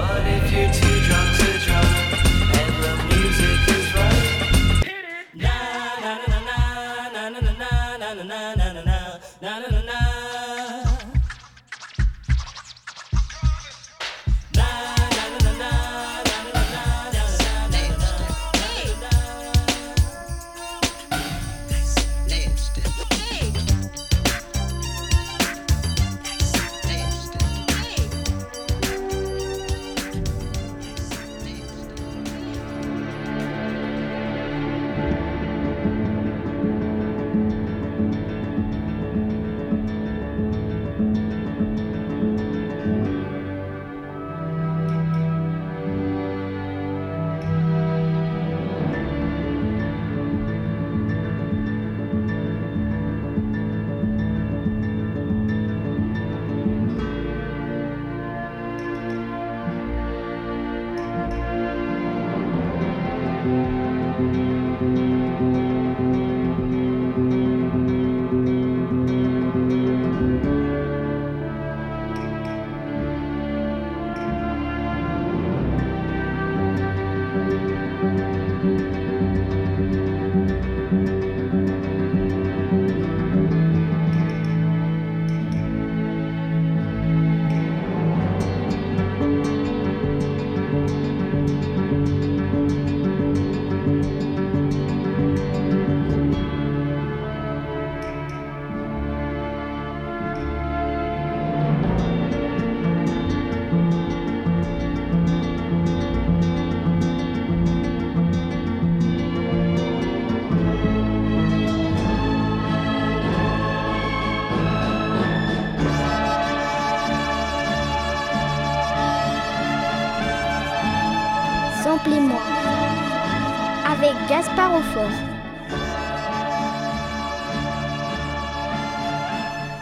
[0.00, 0.89] But if you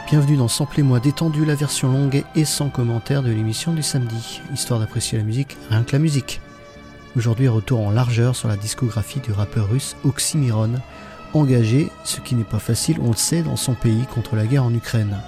[0.09, 4.81] Bienvenue dans Samplez-moi détendu, la version longue et sans commentaire de l'émission du samedi, histoire
[4.81, 6.41] d'apprécier la musique, rien que la musique.
[7.17, 10.75] Aujourd'hui, retour en largeur sur la discographie du rappeur russe Oxymiron,
[11.35, 14.65] engagé, ce qui n'est pas facile, on le sait, dans son pays contre la guerre
[14.65, 15.19] en Ukraine.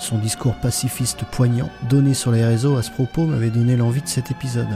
[0.00, 4.08] Son discours pacifiste poignant, donné sur les réseaux à ce propos, m'avait donné l'envie de
[4.08, 4.66] cet épisode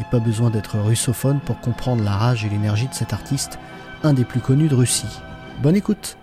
[0.00, 3.58] et pas besoin d'être russophone pour comprendre la rage et l'énergie de cet artiste,
[4.02, 5.20] un des plus connus de Russie.
[5.62, 6.16] Bonne écoute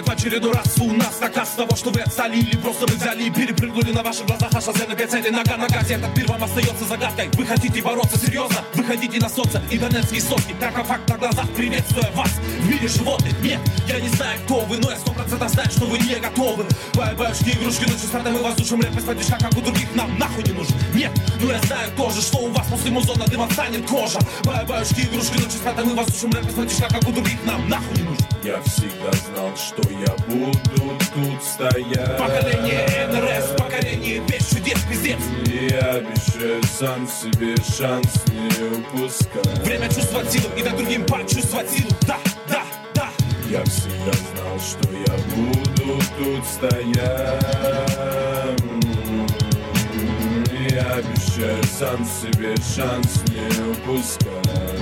[0.00, 3.24] Нет в очередной раз У нас наказ того, что вы отстали Или просто вы взяли
[3.24, 5.94] и перепрыгнули на ваших глазах Аж на пять цели нога на газе.
[5.94, 7.28] Этот мир вам остается загадкой.
[7.34, 8.64] Вы хотите бороться серьезно?
[8.72, 11.46] Выходите на солнце и донецкие сотни Как факт на глазах.
[11.54, 12.30] Приветствуя вас
[12.60, 13.34] В мире животных.
[13.42, 16.64] Нет Я не знаю, кто вы Но я сто процентов знаю, что вы не готовы.
[16.94, 19.94] Баю-баюшки, игрушки Ночью стартом и воздушным рэп Из-под как у других.
[19.94, 20.76] Нам нахуй не нужен.
[20.94, 21.10] Нет,
[21.42, 24.18] но я знаю тоже, что у вас после музона дымом станет кожа.
[24.44, 27.44] Баю-баюшки, игрушки Ночью стартом и воздушным рэп Из-под как у других.
[27.44, 28.24] Нам нахуй не нужен.
[28.42, 32.16] Я всегда знал, что я буду тут стоять.
[32.16, 35.18] Поколение НРС, поколение без чудес, пиздец.
[35.46, 39.58] И обещаю сам себе шанс не упускать.
[39.64, 41.88] Время чувствовать силу и дать другим почувствовать силу.
[42.06, 42.18] Да,
[42.48, 42.62] да,
[42.94, 43.10] да.
[43.48, 47.40] Я всегда знал, что я буду тут стоять.
[50.52, 54.79] И обещаю сам себе шанс не упускать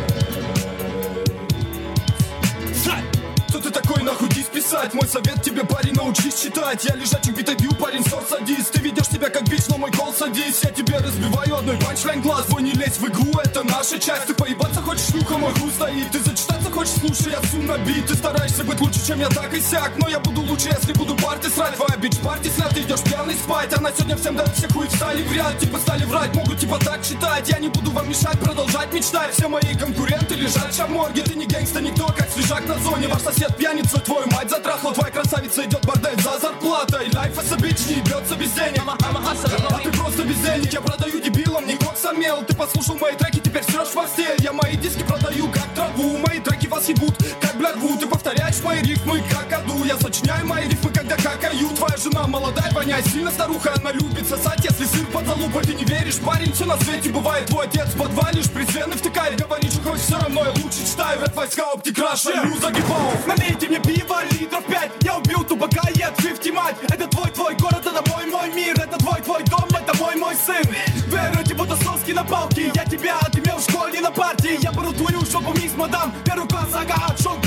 [5.19, 6.85] совет тебе, парень, научись читать.
[6.85, 10.13] Я лежачий битой бью, парень, сор садись Ты ведешь себя как бич, но мой кол
[10.13, 12.47] садись Я тебе разбиваю одной панчлайн глаз.
[12.47, 14.27] Твой не лезь в игру, это наша часть.
[14.27, 16.11] Ты поебаться хочешь, шлюха, мой хуй стоит.
[16.11, 18.07] Ты зачитаться хочешь, слушай, я всю набит.
[18.07, 19.93] Ты стараешься быть лучше, чем я так и сяк.
[19.99, 21.77] Но я буду лучше, если буду парти срать.
[21.77, 23.77] Твоя бич парти снят, ты идешь пьяный спать.
[23.77, 25.59] Она сегодня всем дает все хуй встали в ряд.
[25.59, 29.35] Типа стали врать, могут типа так считать Я не буду вам мешать, продолжать мечтать.
[29.35, 33.09] Все мои конкуренты лежат в морге Ты не гэнгста, никто, как свежак на зоне.
[33.09, 37.11] Ваш сосед пьяница, твою мать затрахал Твоя красавица идет бордель за зарплатой.
[37.15, 41.77] Лайф это бич, не бьется без денег А ты просто бездельник, я продаю дебилам Не
[41.77, 45.67] кокс мел, ты послушал мои треки Теперь срешь в постель, я мои диски продаю как
[45.75, 46.19] траву.
[46.19, 49.85] Мои треки вас ебут, как блядву Ты повторяешь мои рифмы, как аду.
[49.85, 51.69] Я сочиняю мои рифмы, когда какаю.
[51.77, 53.75] Твоя жена молодая, воняет сильно старуха.
[53.81, 55.63] Она любит сосать, если сыр под залупой.
[55.63, 57.47] Ты не веришь, парень, все на свете бывает.
[57.47, 59.41] Твой отец подвалишь, прицены втыкает.
[59.41, 61.21] Говоришь, что хоть все равно я лучше читаю.
[61.21, 62.61] Рэп войска, оптикраша, yeah.
[62.61, 64.91] загибал Налейте мне пиво литров пять.
[65.03, 68.99] Я убил тупака от 50 мать Это твой, твой город, это мой, мой мир Это
[68.99, 70.63] твой, твой дом, это мой, мой сын.
[71.07, 74.59] Веруйте, будто соски на палке Я тебя отымел в школе на партии.
[74.61, 77.39] Я пору твою шопу, мисс, мадам Первый класс, ага, шок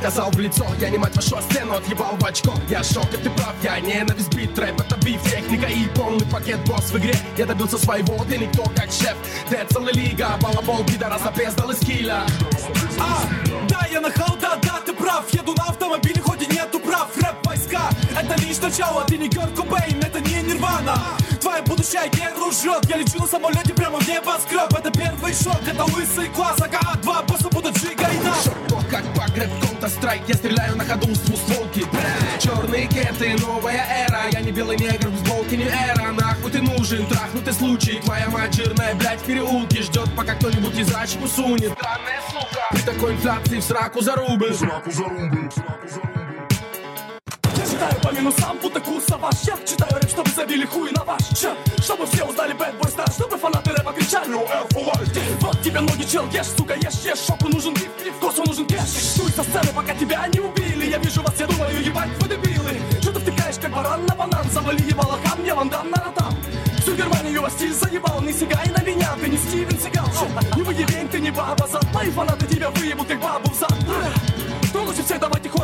[0.00, 2.54] сказал в лицо Я не мать вашу сцену отъебал в очко.
[2.68, 6.58] Я шок, и ты прав, я ненависть бит Рэп это биф, техника и полный пакет
[6.66, 9.16] Босс в игре, я добился своего Ты никто как шеф,
[9.48, 12.24] ты целая лига Балабол, пидорас, опездал из киля.
[12.98, 13.22] А,
[13.68, 14.69] да, я нахал, да, да,
[18.40, 20.96] это лишь начало Ты не Курт Кобейн, это не Нирвана.
[21.40, 24.72] Твоя будущая геру жжет Я лечу на самолете прямо в небоскреб.
[24.72, 28.44] Это первый шок, это лысый класс АКА два босса будут Джига и нас.
[28.44, 31.86] Шок, как погреб Counter-Strike Я стреляю на ходу с двустволки.
[32.38, 36.12] Черные кеты, новая эра Я не белый негр, в сболке не эра.
[36.12, 40.92] Нахуй ты нужен, трахнутый случай Твоя мать жирная, блядь, в переулке Ждет, пока кто-нибудь из
[40.92, 41.72] рачку сунет.
[41.72, 42.60] Странная сука.
[42.70, 46.09] При такой инфляции в сраку за рубль Я
[47.80, 51.54] читаю по минусам, будто курса ваш Я читаю рэп, чтобы забили хуй на ваш Чё?
[51.82, 54.30] Чтобы все узнали Bad Boy Star Чтобы фанаты рэпа кричали.
[54.30, 57.24] No F for life Вот тебе ноги, чел, ешь, сука, ешь, ешь.
[57.26, 59.14] Шоку нужен биф, биф, косу нужен кэш.
[59.14, 60.90] Штуй со сцены, пока тебя не убили.
[60.90, 62.80] Я вижу вас, я думаю, ебать, вы дебилы.
[63.02, 64.50] Чё ты втыкаешь, как баран на банан?
[64.50, 66.36] Завали ебало хам, я вандам на ротам
[66.82, 68.20] Всю Германию вас стиль заебал.
[68.20, 70.06] Не сигай на меня, ты не Стивен Сигал?
[70.54, 71.86] Не выебень, ты не баба зад.
[71.94, 73.74] Мои фанаты тебя выебут, как бабу в зад.
[74.68, 75.18] Кто лучше всех,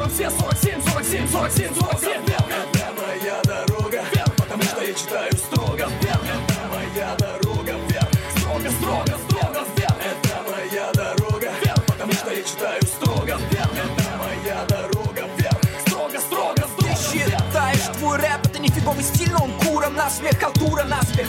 [0.07, 4.05] хором все 47, 47, 47, 47 Вверх, это моя дорога.
[4.13, 5.89] Вверх, потому что я читаю строго.
[6.01, 7.73] Вверх, это моя дорога.
[7.89, 9.67] Вверх, строго, строго, строго.
[9.77, 11.51] Вверх, это моя дорога.
[11.61, 13.39] Вверх, потому что я читаю строго.
[13.51, 15.29] Вверх, это моя дорога.
[15.37, 16.97] Вверх, строго, строго, строго.
[16.97, 21.27] Считаешь, твой рэп это нифиговый стиль, но он куром насмех, халтура насмех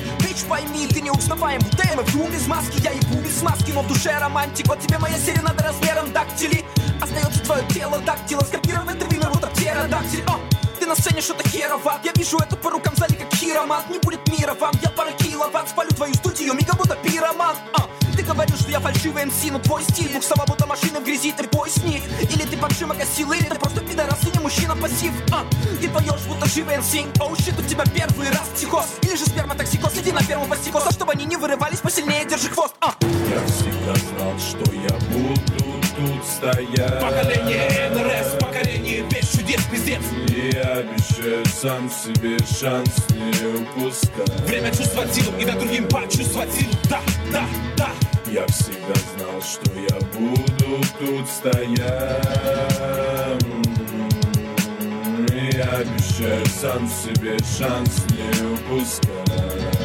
[0.48, 1.60] пойми, ты не узнаваем.
[1.62, 3.72] Будем иду без маски, я ебу без маски.
[3.72, 6.66] Но в душе романтик, вот тебе моя серенада размером дактили.
[7.02, 10.40] Остается твое тело дактила Скопировать рвимер, вот птеродактиль О,
[10.80, 13.90] ты на сцене что-то херово Я вижу это по рукам зале как хиромат.
[13.90, 17.88] Не будет мира вам, я пара киловатт Спалю твою студию, мега будто пироман А,
[18.28, 21.48] ты говоришь, что я фальшивый МС, но твой стиль Буксова будто машина в грязи, ты
[21.48, 25.12] бой с ней Или ты подшимок осил, или ты просто пидорас и не мужчина пассив.
[25.32, 25.46] А,
[25.80, 26.94] ты поешь, будто живый МС.
[27.20, 28.86] Оу, щит, у тебя первый раз психоз.
[29.04, 32.76] Или же сперматоксикоз, иди на первую постикоз А чтобы они не вырывались, посильнее держи хвост.
[32.82, 35.42] А, Я всегда знал, что я буду
[35.96, 37.02] тут стоять.
[37.02, 40.02] Поколение НРС, поколение без чудес, пиздец.
[40.30, 44.40] И обещаю сам себе шанс не упускать.
[44.42, 46.72] Время чувствовать силу и дать другим почувствовать силу.
[46.90, 47.00] Да,
[47.32, 47.46] да,
[47.78, 47.90] да
[48.31, 51.83] Я всегда знал, что я буду тут стоять
[55.31, 59.83] И обещаю сам себе шанс не упускать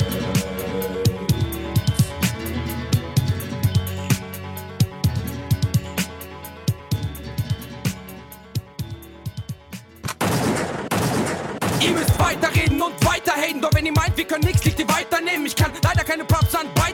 [11.79, 15.45] Ihr müsst weiterreden und weiterhaten, doch wenn ihr meint, wir können nichts, liegt ihr weiternehmen.
[15.45, 16.90] Ich kann leider keine Props an weitergeben.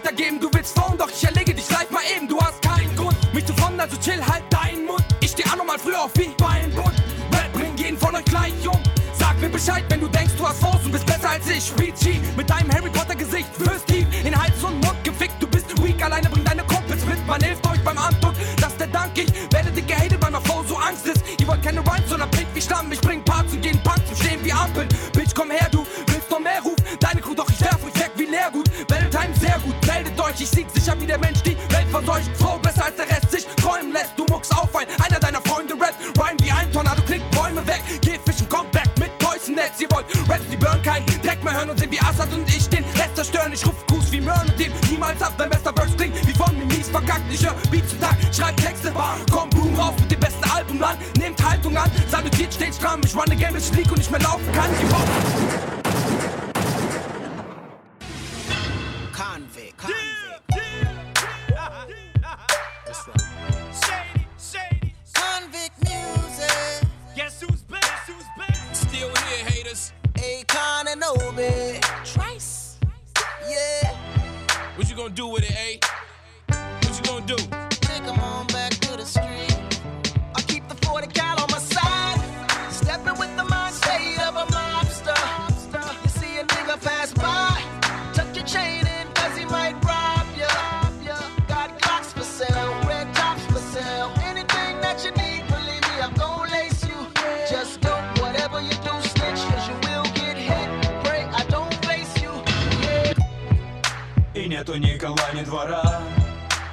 [105.34, 106.00] ни двора.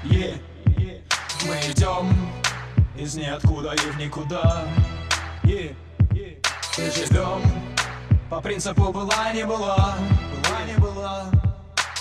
[0.04, 0.36] Е,
[1.46, 2.32] Мы идем
[2.98, 4.66] из ниоткуда и в никуда.
[5.44, 5.76] Е,
[6.12, 7.42] И живем
[8.30, 9.96] по принципу была не была
[10.44, 11.32] Была не была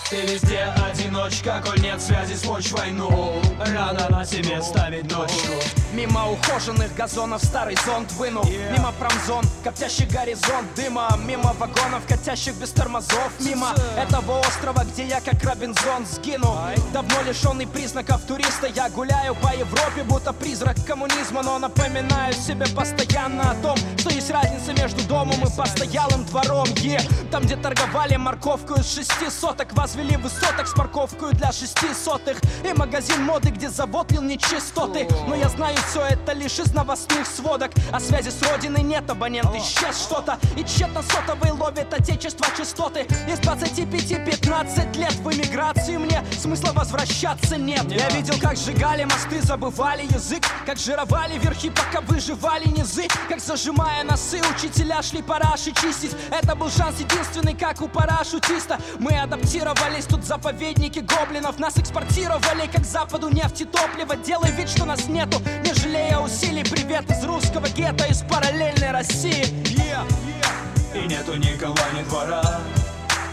[0.09, 6.31] Ты везде одиночка, коль нет связи с почвой Ну, рано на себе ставить точку Мимо
[6.31, 8.45] ухоженных газонов старый зонт вынул.
[8.45, 11.09] Мимо промзон, коптящий горизонт дыма.
[11.25, 13.31] Мимо вагонов, катящих без тормозов.
[13.39, 16.57] Мимо этого острова, где я как Робинзон сгину
[16.93, 23.51] Давно лишенный признаков туриста Я гуляю по Европе, будто призрак коммунизма Но напоминаю себе постоянно
[23.51, 26.67] о том Что есть разница между домом и постоялым двором.
[26.77, 32.39] Е, Там, где торговали морковку из шести соток Возвели высоток с парковкой для шести сотых.
[32.65, 35.07] И магазин моды, где завод лил нечистоты.
[35.27, 37.73] Но я знаю, все это лишь из новостных сводок.
[37.93, 40.38] А связи с родиной нет, абонент исчез что-то.
[40.57, 43.00] И тщетно сотовый ловит отечество частоты.
[43.29, 47.85] Из 25-15 лет в эмиграции мне смысла возвращаться нет.
[47.91, 48.09] Я.
[48.11, 50.45] Видел, как сжигали мосты, забывали язык.
[50.67, 53.07] Как жировали верхи, пока выживали низы.
[53.29, 56.12] Как зажимая носы, учителя шли параши чистить.
[56.31, 58.79] Это был шанс единственный, как у парашютиста.
[58.99, 61.59] Мы адаптировались, тут заповедники гоблинов.
[61.59, 64.17] Нас экспортировали, как западу нефть и топливо.
[64.17, 66.64] Делай вид, что нас нету, не жалея усилий.
[66.64, 69.45] Привет из русского гетто, из параллельной России.
[69.64, 71.04] Yeah, yeah.
[71.04, 72.61] И нету никого, ни двора.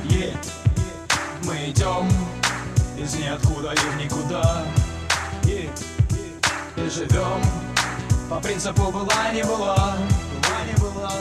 [0.05, 0.33] Е,
[1.43, 2.10] Мы идем
[2.98, 4.63] из ниоткуда и в никуда.
[5.45, 5.69] Е,
[6.77, 7.41] И живем
[8.29, 11.12] по принципу была не была Была не была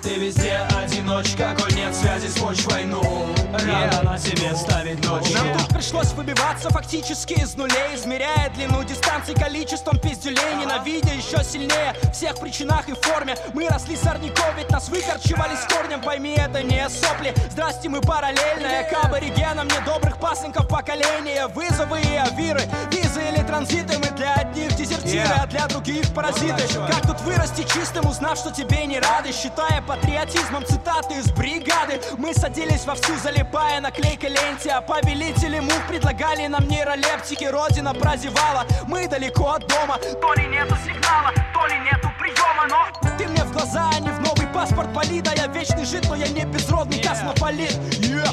[0.00, 0.58] Ты везде
[1.04, 5.30] одиночка, коль нет связи с почвой Ну, рано на себе ставить ночь.
[5.32, 10.54] Нам тут пришлось выбиваться фактически из нулей Измеряя длину дистанций количеством пиздюлей.
[10.60, 13.36] Ненавидя еще сильнее всех причинах и форме.
[13.52, 16.00] Мы росли сорняков, ведь нас выкорчевали с корнем.
[16.00, 17.34] Пойми, это не сопли.
[17.50, 18.84] Здрасте, мы параллельные.
[18.84, 21.46] К аборигенам недобрых пасынков поколения.
[21.48, 23.98] Вызовы и авиры, визы или транзиты.
[23.98, 26.62] Мы для одних дезертиры, а для других паразиты.
[26.88, 29.32] Как тут вырасти чистым, узнав, что тебе не рады?
[29.32, 32.00] Считая патриотизмом цитаты из бригады.
[32.18, 34.70] Мы садились вовсю, залипая наклейкой ленте.
[34.70, 37.44] А повелители мух предлагали нам нейролептики.
[37.44, 39.98] Родина прозевала, мы далеко от дома.
[39.98, 44.10] То ли нету сигнала, то ли нету приема Но ты мне в глаза, а не
[44.10, 47.72] в новый паспорт болида Я вечный жид, но я не безродный космополит.
[48.00, 48.30] Yeah.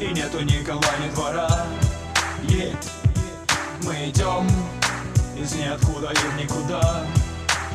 [0.00, 1.48] И нету никого, ни двора.
[2.44, 2.74] Е,
[3.82, 4.46] Мы идем
[5.36, 7.04] из ниоткуда и в никуда.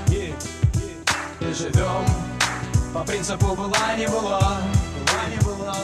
[0.07, 0.33] Е,
[1.39, 2.05] И живем
[2.95, 5.75] по принципу была не была Была не была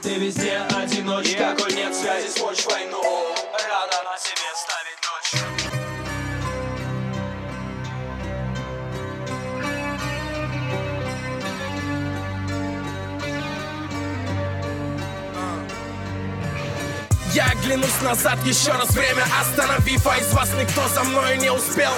[0.00, 3.02] Ты везде одиночка, коль нет связи с почвой Ну,
[3.52, 5.42] рано на себе ставить ночь.
[17.34, 21.92] Я оглянусь назад еще раз время остановив А из вас никто за мной не успел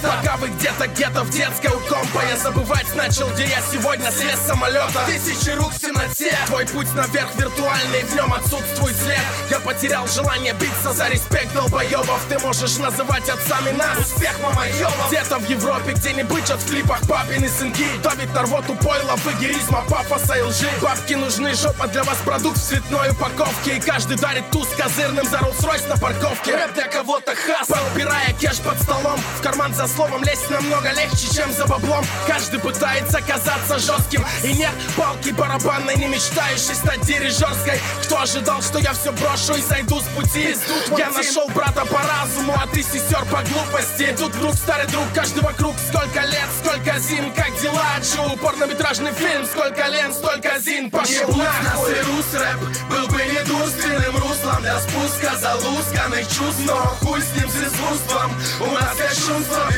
[0.00, 4.10] Остановиться Пока вы где-то где-то в детской у компа Я забывать начал, где я сегодня
[4.10, 5.04] слез самолета.
[5.06, 6.36] Тысячи рук в темноте.
[6.46, 9.20] Твой путь наверх виртуальный, в нем отсутствует след.
[9.50, 13.98] Я потерял желание биться за респект долбоебов Ты можешь называть отцами нас.
[13.98, 17.86] Успех мамоебов Где-то в Европе, где не бычат в клипах папины сынки.
[18.02, 20.68] Давит на рвоту пойло, выгеризма, пафоса и лжи.
[20.80, 23.76] Бабки нужны, жопа для вас продукт в цветной упаковке.
[23.76, 26.56] И каждый дарит туз козырным за Rolls-Royce на парковке.
[26.56, 27.68] Рэп для кого-то хас.
[27.94, 32.04] Убирая кеш под столом В карман за словом лезть намного легче, чем за баблом.
[32.26, 34.24] Каждый пытается казаться жестким.
[34.44, 37.80] И нет палки барабанной, не мечтающей стать дирижерской.
[38.04, 40.56] Кто ожидал, что я все брошу и зайду с пути?
[40.96, 44.14] Я нашел брата по разуму, а ты сестер по глупости.
[44.16, 45.74] Тут друг, старый друг, каждый вокруг.
[45.88, 47.86] Сколько лет, сколько зим, как дела?
[48.02, 50.90] Чу, порнометражный фильм, сколько лент, столько зин?
[50.90, 51.94] Пошел нахуй.
[52.02, 56.60] рус рэп, был бы недурственным руслом Для спуска залусканных чувств.
[56.66, 59.20] Но хуй с ним, с искусством У нас есть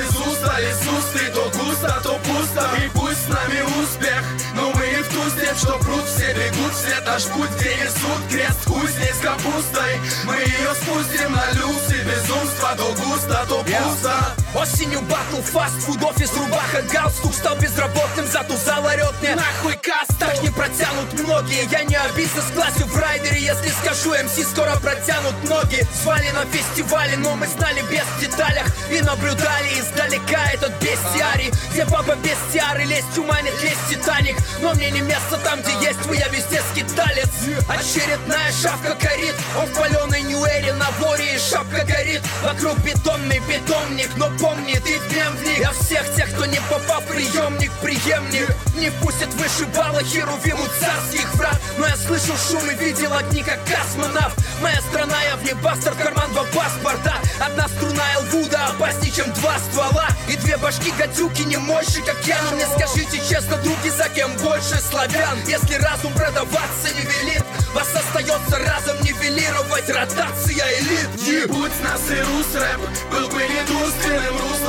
[0.02, 2.70] без уста Из уст и то густо, то пусто.
[2.84, 6.74] И пусть с нами успех Но мы и в ту степь, что пруд Все бегут,
[6.74, 10.00] все наш путь, где несут Крест, хуй здесь капустой.
[10.24, 16.30] Мы ее спустим на люкс И безумство то густо, то пусто Осенью батл, фастфуд, офис,
[16.36, 21.66] рубаха, галстук Стал безработным, зато зал орет мне Нахуй каст, Так не протянут многие.
[21.70, 25.86] Я не обидно с классью в райдере Если скажу МС, скоро протянут ноги.
[26.02, 28.66] Звали на фестивале, но мы знали без деталях.
[28.90, 31.50] И наблюдали издалека этот бестиарий.
[31.72, 34.36] Где баба без тиары, лезть уманит, лезть Титаник.
[34.60, 37.30] Но мне не место там, где есть вы, я везде скиталец.
[37.68, 42.20] Очередная шавка горит Он в паленой ньюэре на воре и шапка горит.
[42.42, 47.00] Вокруг бетонный питомник Но помни, ты в нем вник Я всех тех, кто не попал
[47.00, 51.60] в приемник, преемник Не пустят вышибала Херувиму царских врат.
[51.78, 54.36] Но я слышал шум и видел огни, как космонавт.
[54.60, 57.14] Моя страна, я в небастер, в карман два паспорта.
[57.40, 60.08] Одна струна Элвуда опаснее, чем два ствола.
[60.28, 62.40] И две башки гадюки не мощи, как я.
[62.42, 65.38] Но мне скажите честно, други, за кем больше славян?
[65.46, 67.44] Если разум продаваться не велит
[67.74, 71.08] Вас остается разом нивелировать ротация элит.
[71.16, 72.80] Не будь нас и рус рэп
[73.10, 73.81] Был бы не дур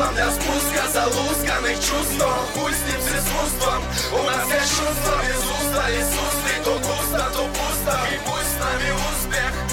[0.04, 3.84] план для спуска залусканных чувств хуй с ним с искусством.
[4.12, 8.00] У нас есть чувство без уста Иисус, ты то густо, то пусто.
[8.12, 9.73] И пусть с нами успех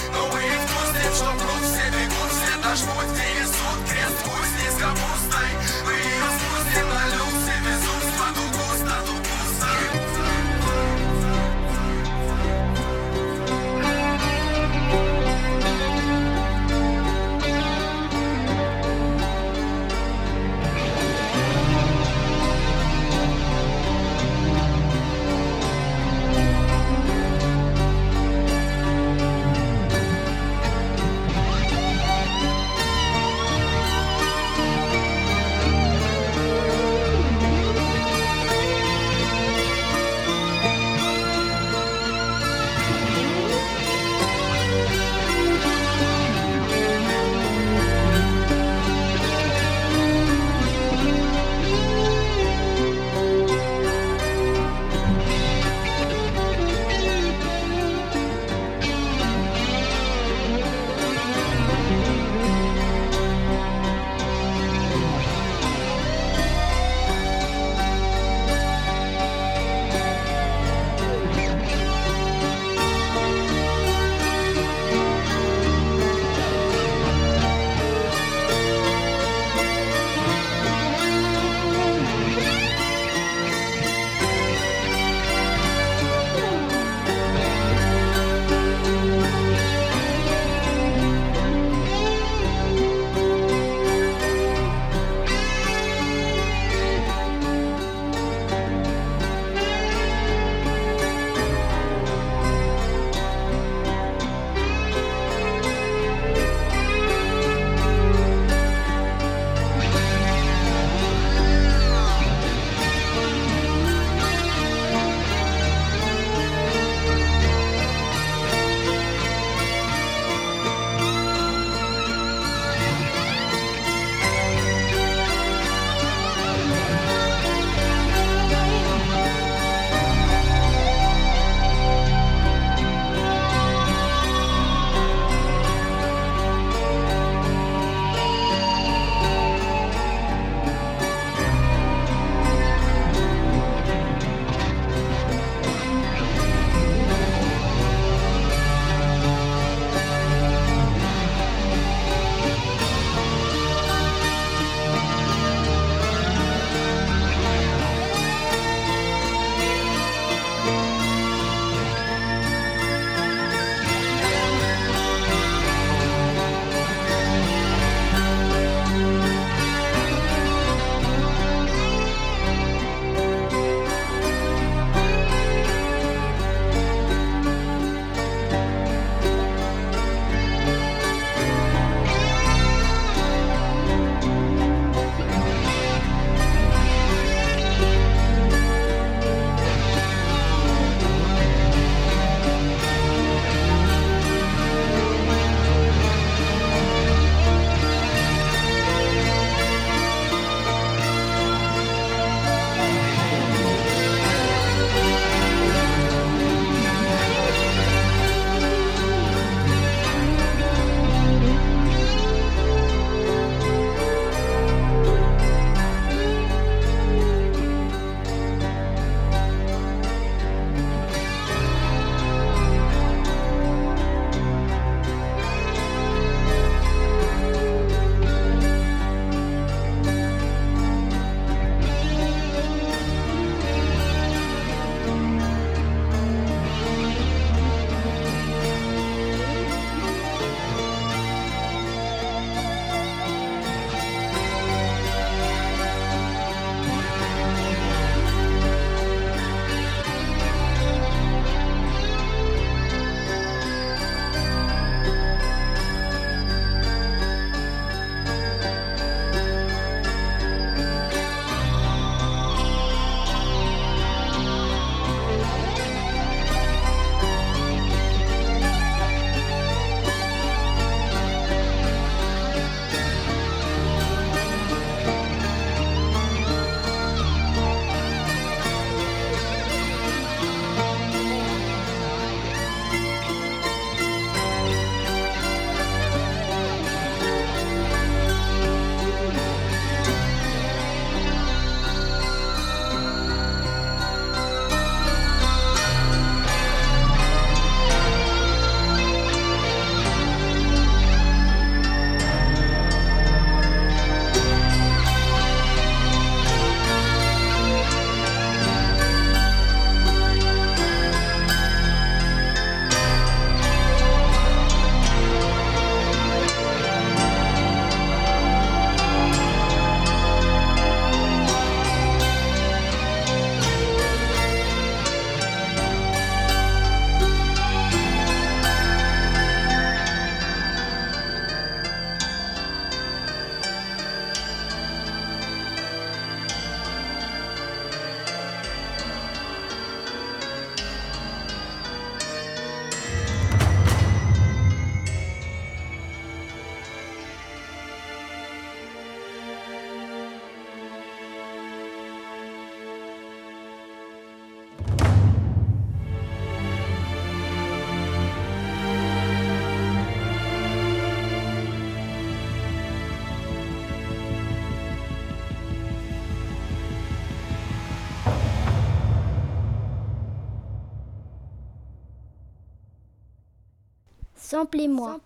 [374.51, 375.21] Samplez-moi.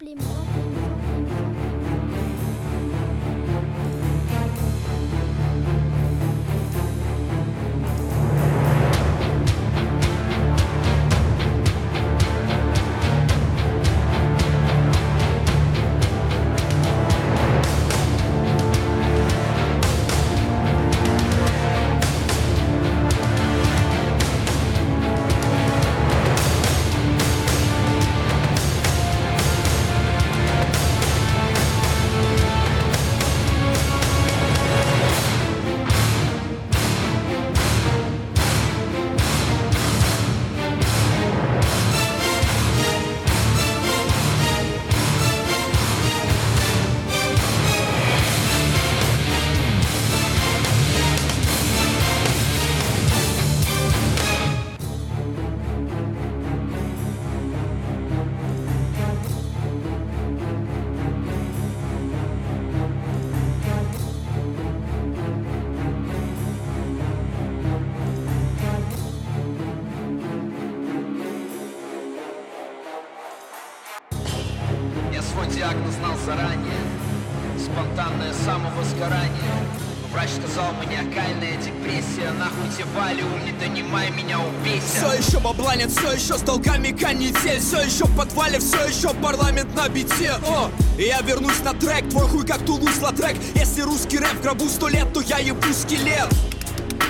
[80.95, 84.87] Маниакальная депрессия Нахуй тебе валиум, не донимай меня, убейся.
[84.87, 89.15] Все еще бабла нет, все еще с долгами канитель Все еще в подвале, все еще
[89.15, 90.33] парламент на бите.
[90.47, 93.37] О, я вернусь на трек, твой хуй как Тулус трек.
[93.55, 96.54] Если русский рэп в гробу сто лет, то я ебу скелет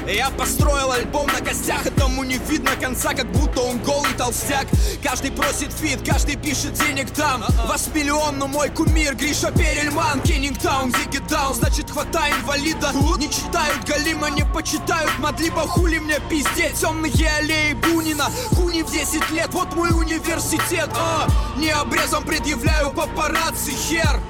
[0.06, 4.66] я построил альбом на костях, этому не видно конца, как будто он голый толстяк.
[5.02, 7.44] Каждый просит фит, каждый пишет денег там.
[7.66, 10.20] Вас миллион, но мой кумир Гриша Перельман.
[10.20, 12.92] Кеннингтаун, Зиги Даун, значит хватай инвалида.
[13.18, 15.62] Не читают Галима, не почитают Мадлиба.
[15.62, 18.26] Хули мне пиздец, темные аллеи Бунина.
[18.54, 20.90] Хуни в 10 лет, вот мой университет.
[20.96, 24.20] А, Не обрезом предъявляю папарацци, хер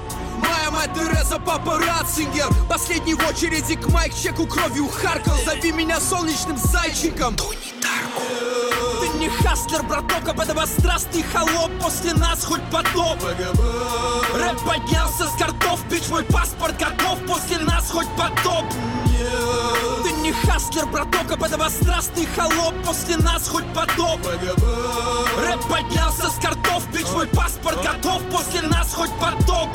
[0.85, 6.57] Мать Тереза Папа Ратцингер Последний в очереди к майк чеку кровью харкал Зови меня солнечным
[6.57, 7.35] зайчиком.
[7.35, 11.71] Ты не хаслер, браток, а подобострастный холоп.
[11.81, 13.17] После нас хоть потоп.
[14.33, 17.19] Рэп поднялся с картов, бич мой паспорт готов.
[17.25, 18.65] После нас хоть потоп.
[20.03, 22.75] Ты не хаслер, браток, а подобострастный холоп.
[22.85, 24.19] После нас хоть потоп.
[24.25, 28.21] Рэп поднялся с картов, бич мой паспорт готов.
[28.29, 29.69] После нас хоть потоп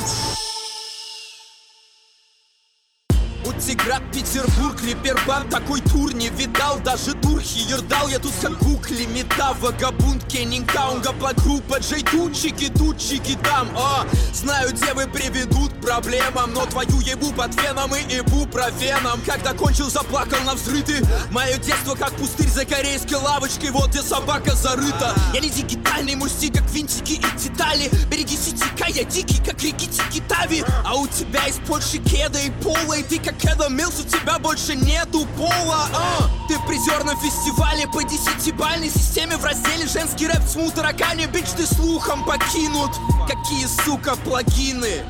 [3.61, 9.53] Утиград, Петербург, Либербан Такой тур не видал, даже турхи Ердал, я тут как кукли Мета,
[9.61, 17.33] вагабунд, Кеннингтаун Гаплак-группа, Джей Тучики, там О, знаю, где вы приведут проблемам Но твою ебу
[17.33, 21.07] под феном и ебу профеном Когда кончил, заплакал на взрыты.
[21.31, 25.15] Мое детство как пустырь за корейской лавочкой Вот где собака зарыта.
[25.35, 27.91] Я не дигитальный, стиль как винтики и детали.
[28.11, 32.95] Береги сетика, я дикий, как реки Тикитави А у тебя из Польши кеда и пола
[32.95, 36.31] И ты как Эдам Милс, у тебя больше нету пола а.
[36.47, 41.67] Ты призер на фестивале по десятибальной системе В разделе женский рэп с таракани Бич, ты
[41.67, 42.91] слухом покинут.
[43.27, 45.03] Какие, сука, плагины?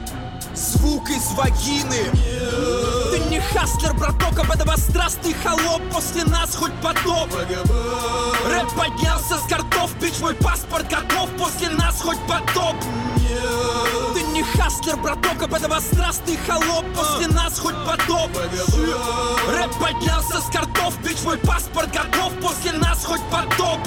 [0.55, 2.11] Звук из вагины.
[3.11, 5.83] Ты не хаслер, браток, а подобострастный холоп.
[5.93, 7.29] После нас хоть потоп.
[7.35, 11.29] Рэп поднялся с картов, бич, мой паспорт готов.
[11.39, 12.77] После нас хоть потоп
[14.41, 16.85] не хаслер, браток, а подобострастный холоп.
[16.95, 18.31] После нас хоть потоп.
[19.49, 22.33] Рэп поднялся с картов, бич, мой паспорт готов.
[22.41, 23.81] После нас хоть потоп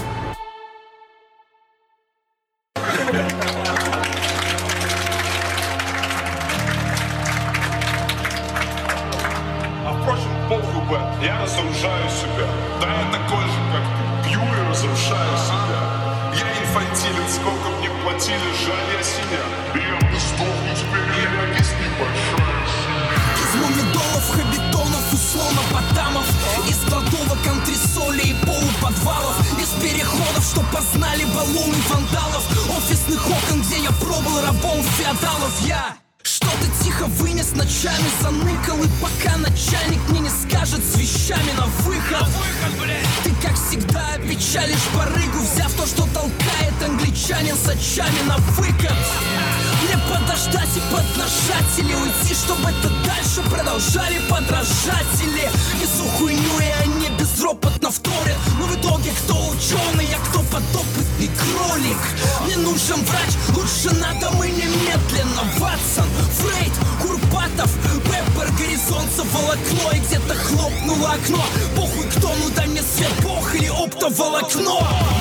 [70.54, 71.44] хлопнуло окно.
[71.76, 74.62] Похуй кто, ну дай мне свет, бог или оптоволокно.
[74.62, 75.13] Мне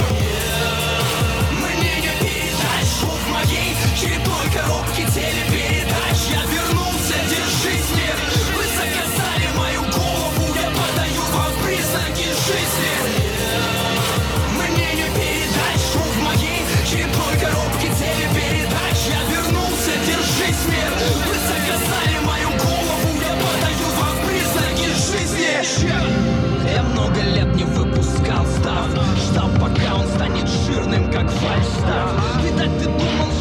[29.17, 33.32] Ждал, пока он станет жирным, как фальстав Видать, ты думал,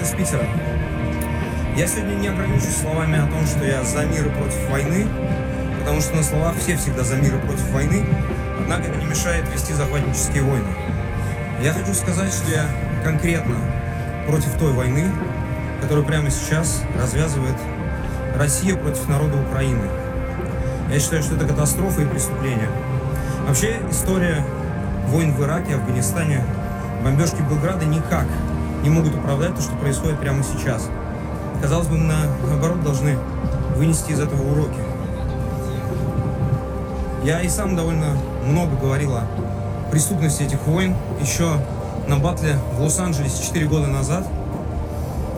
[0.00, 0.46] привет из Питера.
[1.76, 5.06] Я сегодня не ограничусь словами о том, что я за мир и против войны,
[5.80, 8.04] потому что на словах все всегда за мир и против войны,
[8.58, 10.68] однако это не мешает вести захватнические войны.
[11.62, 12.66] Я хочу сказать, что я
[13.04, 13.56] конкретно
[14.26, 15.10] против той войны,
[15.80, 17.56] которую прямо сейчас развязывает
[18.36, 19.84] Россия против народа Украины.
[20.92, 22.68] Я считаю, что это катастрофа и преступление.
[23.46, 24.44] Вообще, история
[25.06, 26.44] войн в Ираке, Афганистане,
[27.02, 28.26] бомбежки Белграда никак
[28.82, 30.88] не могут оправдать то, что происходит прямо сейчас.
[31.60, 32.14] Казалось бы, мы
[32.48, 33.16] наоборот должны
[33.76, 34.78] вынести из этого уроки.
[37.24, 38.16] Я и сам довольно
[38.46, 39.26] много говорил о
[39.90, 41.52] преступности этих войн еще
[42.08, 44.26] на батле в Лос-Анджелесе 4 года назад.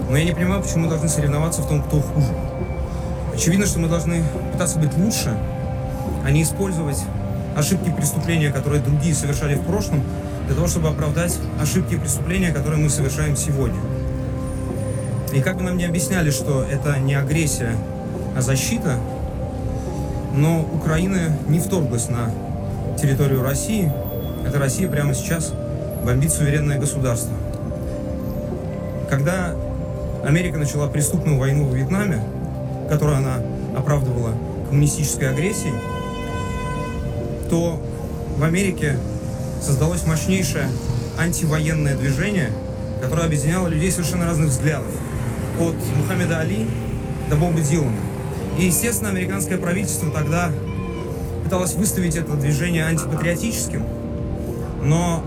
[0.09, 2.33] Но я не понимаю, почему мы должны соревноваться в том, кто хуже.
[3.35, 5.37] Очевидно, что мы должны пытаться быть лучше,
[6.25, 7.03] а не использовать
[7.57, 10.03] ошибки преступления, которые другие совершали в прошлом,
[10.47, 13.81] для того, чтобы оправдать ошибки и преступления, которые мы совершаем сегодня.
[15.33, 17.77] И как бы нам не объясняли, что это не агрессия,
[18.37, 18.99] а защита,
[20.35, 22.31] но Украина не вторглась на
[23.01, 23.91] территорию России.
[24.47, 25.53] Это Россия прямо сейчас
[26.05, 27.35] бомбит суверенное государство.
[29.09, 29.55] Когда
[30.25, 32.23] Америка начала преступную войну в Вьетнаме,
[32.89, 33.37] которую она
[33.77, 34.33] оправдывала
[34.69, 35.75] коммунистической агрессией,
[37.51, 37.81] то
[38.37, 38.97] в Америке
[39.63, 40.69] создалось мощнейшее
[41.19, 42.51] антивоенное движение,
[43.01, 44.91] которое объединяло людей совершенно разных взглядов.
[45.61, 46.67] От Мухаммеда Али
[47.31, 47.97] до Боба Дилана.
[48.59, 50.51] И, естественно, американское правительство тогда
[51.45, 53.85] пыталось выставить это движение антипатриотическим,
[54.83, 55.25] но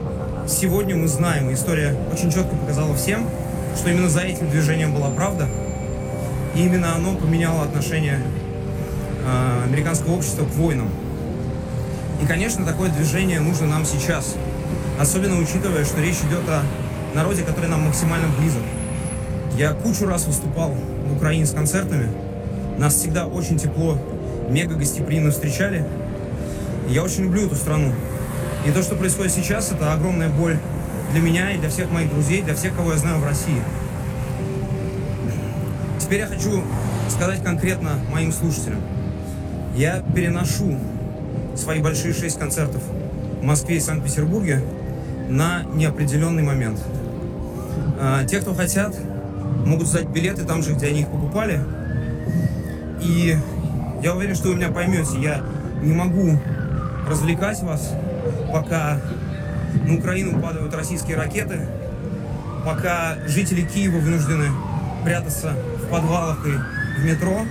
[0.47, 3.27] сегодня мы знаем, и история очень четко показала всем,
[3.75, 5.47] что именно за этим движением была правда,
[6.55, 8.19] и именно оно поменяло отношение
[9.25, 10.89] э, американского общества к войнам.
[12.21, 14.35] И, конечно, такое движение нужно нам сейчас.
[14.99, 16.63] Особенно учитывая, что речь идет о
[17.13, 18.61] народе, который нам максимально близок.
[19.57, 22.09] Я кучу раз выступал в Украине с концертами.
[22.77, 23.97] Нас всегда очень тепло,
[24.49, 25.85] мега гостеприимно встречали.
[26.89, 27.93] Я очень люблю эту страну.
[28.65, 30.57] И то, что происходит сейчас, это огромная боль
[31.11, 33.61] для меня и для всех моих друзей, для всех, кого я знаю в России.
[35.99, 36.63] Теперь я хочу
[37.09, 38.81] сказать конкретно моим слушателям.
[39.75, 40.77] Я переношу
[41.55, 42.81] свои большие шесть концертов
[43.41, 44.61] в Москве и Санкт-Петербурге
[45.29, 46.79] на неопределенный момент.
[47.99, 48.95] А, Те, кто хотят,
[49.65, 51.61] могут сдать билеты там же, где они их покупали.
[53.01, 53.37] И
[54.03, 55.19] я уверен, что вы меня поймете.
[55.21, 55.41] Я
[55.81, 56.39] не могу
[57.07, 57.93] развлекать вас,
[58.51, 58.99] пока
[59.85, 61.67] на Украину падают российские ракеты,
[62.65, 64.45] пока жители Киева вынуждены
[65.03, 67.41] прятаться в подвалах и в метро,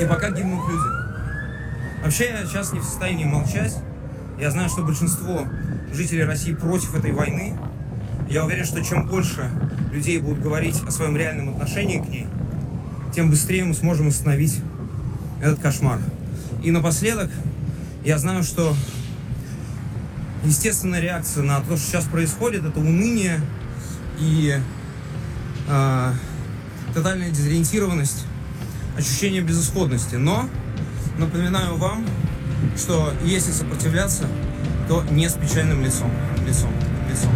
[0.00, 0.97] и пока гибнут люди.
[2.02, 3.76] Вообще, я сейчас не в состоянии молчать.
[4.40, 5.46] Я знаю, что большинство
[5.92, 7.58] жителей России против этой войны.
[8.30, 9.50] Я уверен, что чем больше
[9.92, 12.26] людей будут говорить о своем реальном отношении к ней,
[13.14, 14.60] тем быстрее мы сможем остановить
[15.40, 15.98] этот кошмар.
[16.62, 17.30] И напоследок,
[18.04, 18.74] я знаю, что
[20.44, 23.40] естественная реакция на то, что сейчас происходит, это уныние
[24.20, 24.60] и
[25.68, 26.12] э,
[26.94, 28.24] тотальная дезориентированность,
[28.96, 30.16] ощущение безысходности.
[30.16, 30.48] Но
[31.18, 32.04] напоминаю вам,
[32.76, 34.26] что если сопротивляться,
[34.88, 36.10] то не с печальным лицом.
[36.46, 36.70] Лицом,
[37.10, 37.30] лицом,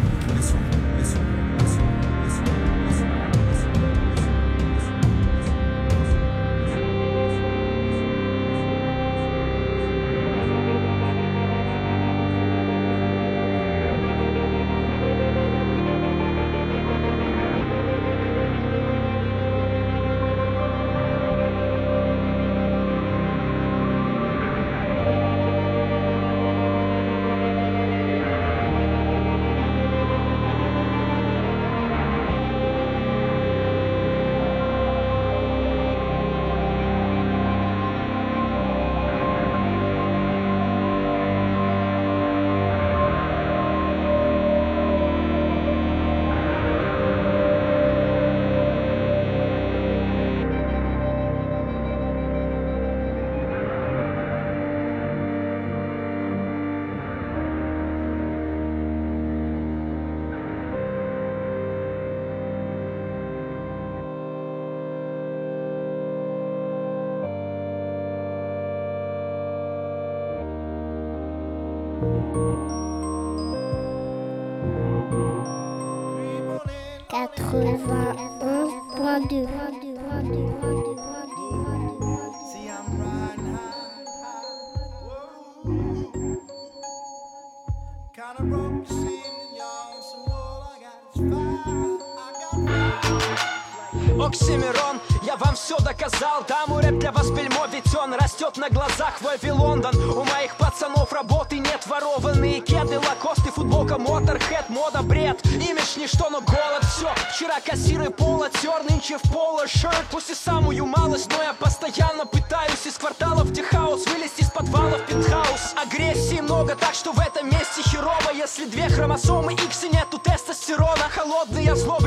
[96.64, 99.20] Даму рэп для вас бельмо, ведь он растет на глазах.
[99.20, 101.84] Вове Лондон, у моих пацанов работы нет.
[101.86, 108.48] Ворованные кеды, лакосты, футболка, моторхед Мода, бред, имидж ничто, но голод Все, вчера кассиры пола
[108.48, 113.52] тер, нынче в поло шерт Пусть и самую малость, но я постоянно пытаюсь Из кварталов
[113.52, 115.74] техаус вылезти из подвала в пентхаус.
[115.74, 118.30] Агрессии много, так что в этом месте херово.
[118.34, 121.08] Если две хромосомы X и нету тестостерона.
[121.10, 121.98] Холодный, кувырком по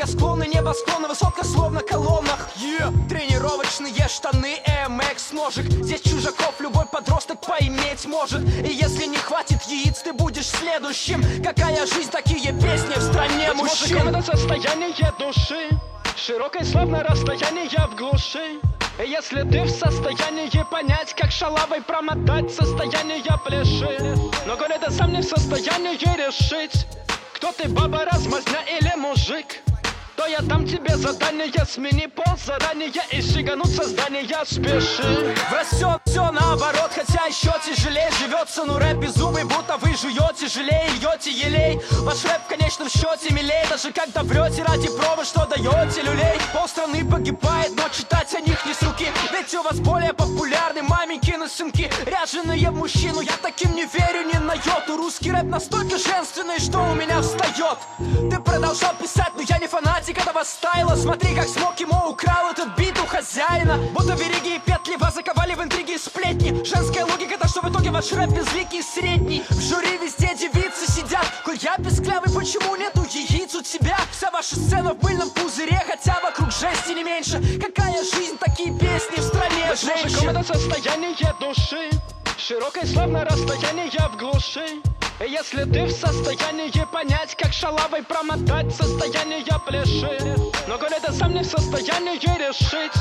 [0.00, 2.48] наклону Неблагосклонный небосклонно, высотка словно колоннах.
[2.56, 2.92] Yeah.
[3.08, 4.58] Тренировочные штаны
[4.88, 5.64] MX ножик.
[5.64, 8.40] Здесь чужаков любой подросток поиметь может.
[8.64, 11.22] И если не хватит яиц, ты будешь следующим.
[11.44, 15.68] Какая жизнь, такие песни в стране Быть может, мужчин это состояние души.
[16.16, 18.60] Широкое славное расстояние в глуши.
[18.98, 24.14] И Если ты в состоянии понять, как шалавой промотать состояние пляши
[24.46, 26.86] Но горе ты сам не в состоянии решить
[27.32, 29.62] Кто ты, баба, размазня или мужик
[30.20, 34.26] то я дам тебе задание, смени пол заранее И шигануть создание.
[34.44, 35.34] Спеши.
[35.48, 40.90] В Растет все наоборот, хотя еще тяжелее живется Ну рэп безумный, будто вы жуете Жалей,
[41.00, 41.80] льете елей.
[42.02, 46.38] Ваш рэп в конечном счете милей Даже когда врете ради пробы, что даете люлей.
[46.52, 49.08] Полстраны погибает, но читать о них не с руки.
[49.32, 51.90] Ведь у вас более популярны маменькины сынки.
[52.04, 54.96] Ряженые в мужчину, я таким не верю ни на йоту.
[54.96, 57.78] Русский рэп настолько женственный, что у меня встает
[58.30, 62.76] Ты продолжал писать, но я не фанатик этого стайла Смотри, как смог ему украл этот
[62.76, 63.78] бит у хозяина.
[63.92, 66.64] Будто вериги и петли вас заковали в интриги и сплетни.
[66.64, 69.42] Женская логика, то что в итоге ваш рэп безликий и средний.
[69.48, 71.26] В жюри везде девицы сидят.
[71.44, 73.98] Коль я песклявый, почему нету яиц у тебя?
[74.12, 77.40] Вся ваша сцена в мыльном пузыре Хотя вокруг жести не меньше.
[77.60, 80.30] Какая жизнь, такие песни в стране женщин.
[80.30, 81.90] это состояние души
[82.40, 84.64] Широкое славное расстояние в глуши.
[85.20, 90.36] И Если ты в состоянии понять, как шалавой промотать состояние пляши.
[90.66, 92.98] Но горе ты сам не в состоянии решить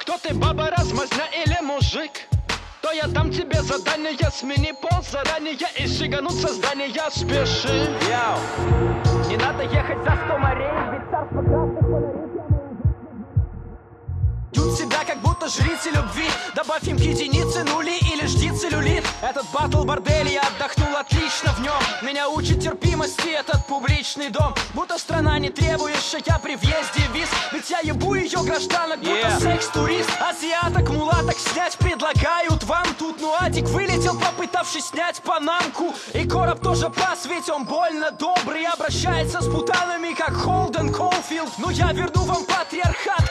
[0.00, 2.28] Кто ты, баба, размазня или мужик.
[2.82, 7.90] То я дам тебе задание, смени пол заранее И шигануть создание спеши.
[8.06, 9.28] Яу.
[9.28, 12.24] Не надо ехать за сто морей, ведь царство красных фонарей
[14.52, 14.93] Ведут себя,
[15.44, 16.28] будто жрицы любви.
[16.54, 19.04] Добавь им к единице нули или жди целлюлит.
[19.22, 21.80] Этот батл бордель, я отдохнул отлично в нем.
[22.02, 24.54] Меня учит терпимости этот публичный дом.
[24.74, 27.28] Будто страна не требующая при въезде виз.
[27.52, 29.40] Ведь я ебу ее гражданок, будто Yeah.
[29.40, 30.10] секс-турист.
[30.20, 33.20] Азиаток, мулаток снять предлагают вам тут.
[33.20, 35.94] Ну Адик вылетел, попытавшись снять панамку.
[36.12, 38.66] И короб тоже пас, ведь он больно добрый.
[38.66, 43.30] Обращается с путанами, как Холден Колфилд Но я верну вам патриархат,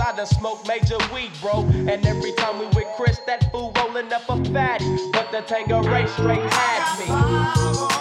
[0.00, 1.60] I done smoked major weed, bro.
[1.90, 5.10] And every time we with Chris, that fool rolling up a fatty.
[5.12, 7.99] But the Tangeray straight had me.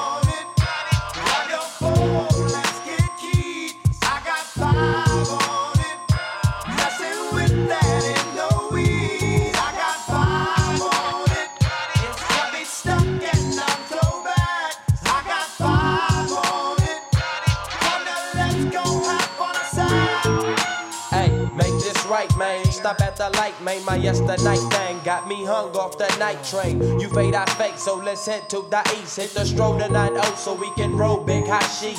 [23.76, 23.86] Man.
[23.86, 27.00] My yesterday thing got me hung off the night train.
[27.00, 29.18] You fade, I fake, so let's head to the east.
[29.18, 31.98] Hit the stroll to 9 so we can roll big hashish.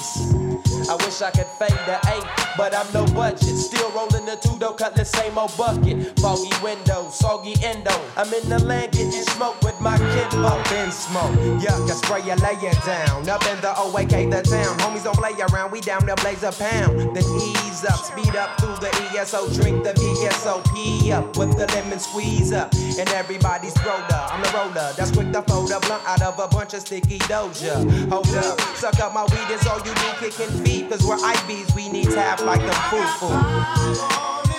[0.89, 2.25] I wish I could fade the eight,
[2.57, 3.57] but I'm no budget.
[3.57, 3.90] Still
[5.05, 6.21] two door cutlass, same old bucket.
[6.21, 7.91] Foggy window, soggy endo.
[8.17, 11.33] I'm in the land getting smoke with my kid up in smoke.
[11.61, 13.29] Yuck, I spray you, lay it down.
[13.29, 14.79] Up in the OAK, the town.
[14.79, 17.17] Homies don't play around, we down there blaze a pound.
[17.17, 21.99] Then ease up, speed up through the ESO, drink the VSOP up with the lemon
[21.99, 22.73] squeeze up.
[22.75, 24.93] And everybody's roller, I'm the roller.
[24.97, 27.75] That's quick to fold a blunt out of a bunch of sticky doja.
[28.11, 30.89] Hold up, suck up my weed, it's all you do, kicking feet.
[30.91, 34.50] Cause we're IBs, we need tap like them foo foo.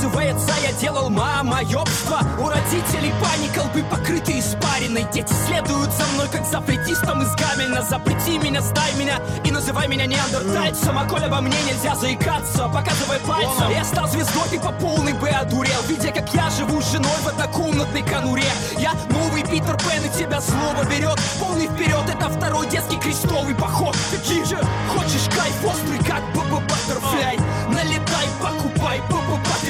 [0.00, 5.06] Оказывается, я делал мамоебство У родителей паника, лбы покрыты испариной.
[5.12, 7.82] Дети следуют за мной, как за флетистом из Гамельна.
[7.82, 10.98] Запрети меня, стай меня и называй меня неандертальцем.
[10.98, 13.70] А коль обо мне нельзя заикаться, показывай пальцем.
[13.70, 17.28] Я стал звездой, ты по полной бы одурел Видя, как я живу с женой в
[17.28, 18.50] однокомнатной конуре.
[18.78, 21.20] Я новый Питер Пен, и тебя злоба берет.
[21.38, 23.94] Полный вперед, это второй детский крестовый поход.
[24.10, 24.56] Такие же,
[24.88, 27.38] хочешь кайф острый, как ББ Баттерфляй.
[27.68, 28.59] Налетай, покупай,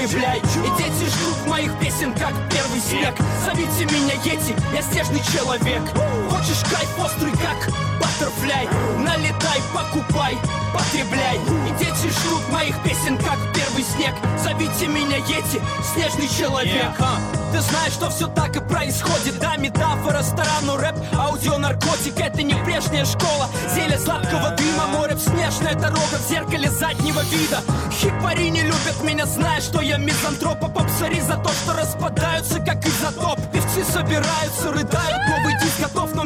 [0.00, 3.14] ББ потребляй И дети ждут моих песен, как первый снег.
[3.44, 5.82] Зовите меня Йети, я снежный человек.
[6.30, 7.72] Хочешь кайф острый, как
[8.20, 8.68] Баттерфляй
[8.98, 10.36] Налетай, покупай,
[10.74, 11.36] потребляй.
[11.36, 14.14] И дети ждут моих песен, как первый снег.
[14.38, 15.60] Зовите меня Йети,
[15.94, 16.92] снежный человек.
[16.98, 17.18] А,
[17.50, 19.38] Ты знаешь, что все так и происходит.
[19.40, 22.20] Да, метафора сторону рэп, аудио, наркотик.
[22.20, 23.48] Это не прежняя школа.
[23.74, 27.60] Зелье сладкого дыма, море снежная дорога В зеркале заднего вида.
[27.90, 30.62] Хипари не любят меня, зная, что я мизантроп.
[30.62, 33.40] А попсари за то, что распадаются, как изотоп.
[33.52, 36.24] Певцы собираются, рыдают, новый диск готов Но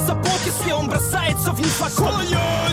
[0.00, 2.14] за полки, если он бросается вниз в окоп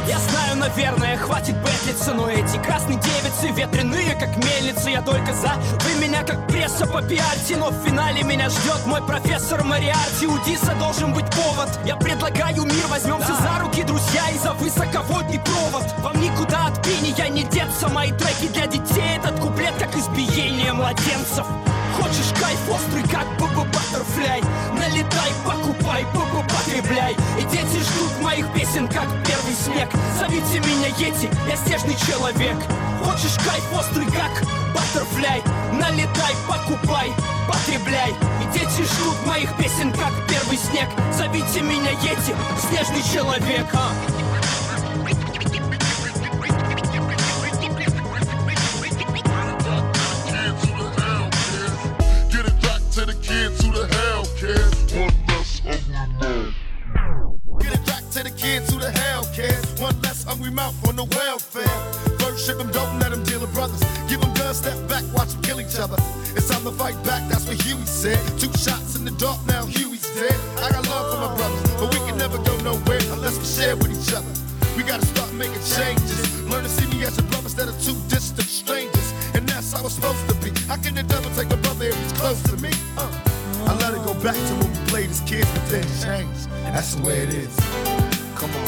[0.08, 4.90] Я знаю, наверное, хватит бэтлиться Но эти красные девицы ветреные, как мельницы.
[4.90, 5.54] Я только за,
[5.84, 7.58] вы меня как пресса по пиарте.
[7.58, 10.28] Но в финале меня ждет мой профессор Мариарти.
[10.28, 11.70] У Диса должен быть повод.
[11.86, 15.86] Я предлагаю мир, возьмемся за руки, друзья И за высоковольтный провод.
[16.00, 17.90] Вам никуда от пения не деться.
[17.90, 21.46] Мои треки для детей Этот куплет, как избиение младенцев
[21.94, 24.42] Хочешь кайф острый, как ББ Баттерфляй?
[24.74, 29.90] Налетай, покупай, ББ потребляй И дети ждут моих песен, как первый снег.
[30.20, 32.58] Зовите меня Йети, я снежный человек.
[33.04, 34.32] Хочешь кайф острый, как
[34.74, 35.44] Баттерфляй?
[35.74, 37.12] Налетай, покупай,
[37.48, 40.88] потребляй И дети ждут моих песен, как первый снег.
[41.16, 42.36] Зовите меня Йети,
[42.70, 43.68] снежный человек.
[43.74, 44.23] а.
[54.44, 54.94] The hell cares.
[54.94, 56.54] One less hungry mouth.
[57.60, 59.66] Get it back to the kids who the hell cares.
[59.80, 61.78] One less hungry mouth on the welfare.
[62.20, 63.82] First ship them, don't let them deal with brothers.
[64.10, 65.98] Give them guns, step back, watch them kill each other.
[66.36, 68.20] It's time to fight back, that's what Huey said.
[68.40, 70.36] Two shots in the dark, now Huey's dead.
[70.60, 73.76] I got love for my brothers, but we can never go nowhere unless we share
[73.76, 74.34] with each other.
[74.76, 76.20] We gotta start making changes.
[76.50, 78.23] Learn to see me as a brother instead of two distant
[84.24, 86.50] back to when we played as kids, but then changed.
[86.72, 87.54] That's the way it is.
[88.36, 88.68] Come on,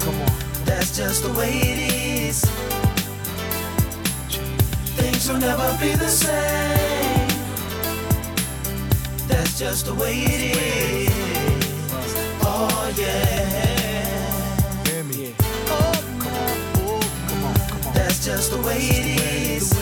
[0.00, 0.28] come on.
[0.66, 1.78] That's just the way it
[2.28, 2.44] is.
[4.98, 7.28] Things will never be the same.
[9.26, 11.10] That's just the way it is.
[12.42, 13.56] Oh yeah.
[15.68, 17.94] Oh, come on, oh, come on, come on.
[17.94, 19.06] That's just the way it
[19.56, 19.72] is.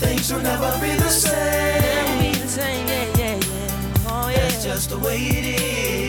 [0.00, 1.81] Things will never be the same.
[4.92, 5.46] The way it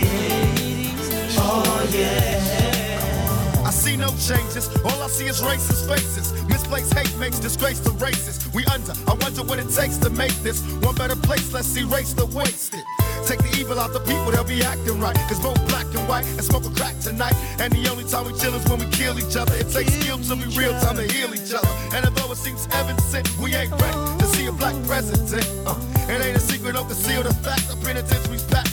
[0.04, 1.36] is.
[1.40, 3.64] Oh yeah.
[3.66, 4.68] I see no changes.
[4.84, 6.34] All I see is racist faces.
[6.50, 8.44] Misplaced hate makes disgrace to races.
[8.54, 8.92] We under.
[9.08, 11.54] I wonder what it takes to make this one better place.
[11.54, 12.84] Let's erase the wasted.
[13.26, 15.16] Take the evil out the people, they'll be acting right.
[15.30, 17.36] Cause both black and white and smoke a crack tonight.
[17.60, 19.56] And the only time we chill is when we kill each other.
[19.56, 21.72] It takes skill to be real time to heal each other.
[21.96, 23.00] And although it seems evident,
[23.40, 25.48] we ain't ready to see a black president.
[25.66, 25.80] Uh,
[26.12, 27.70] it ain't a secret, don't conceal the fact.
[27.70, 28.73] The penitentiary's packed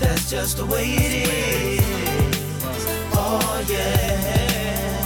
[0.00, 1.80] That's just the way it is.
[3.12, 4.96] Oh yeah.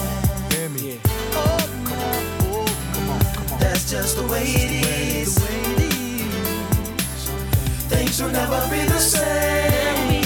[0.53, 1.01] Hear me.
[3.59, 5.39] That's just the way it is.
[7.89, 10.23] Things will never be the same.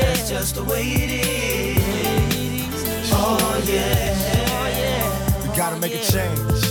[0.00, 3.10] That's just the way it is.
[3.12, 5.42] Oh yeah.
[5.42, 6.64] We gotta make a change.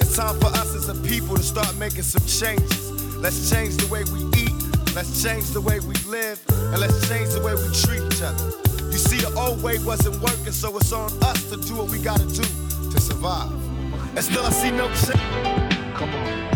[0.00, 2.85] It's time for us as a people to start making some changes.
[3.26, 4.54] Let's change the way we eat.
[4.94, 6.40] Let's change the way we live.
[6.48, 8.52] And let's change the way we treat each other.
[8.92, 11.98] You see, the old way wasn't working, so it's on us to do what we
[11.98, 12.44] gotta do
[12.92, 13.50] to survive.
[14.14, 15.18] And still, I see no change.
[15.98, 16.50] Come on,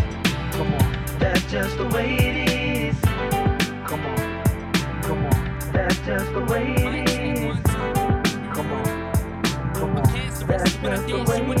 [0.53, 1.19] come on.
[1.19, 2.99] That's just the way it is.
[3.01, 5.73] Come on, come on.
[5.73, 7.59] That's just the way it is.
[8.55, 10.47] Come on, come on.
[10.47, 11.60] That's just the way it is.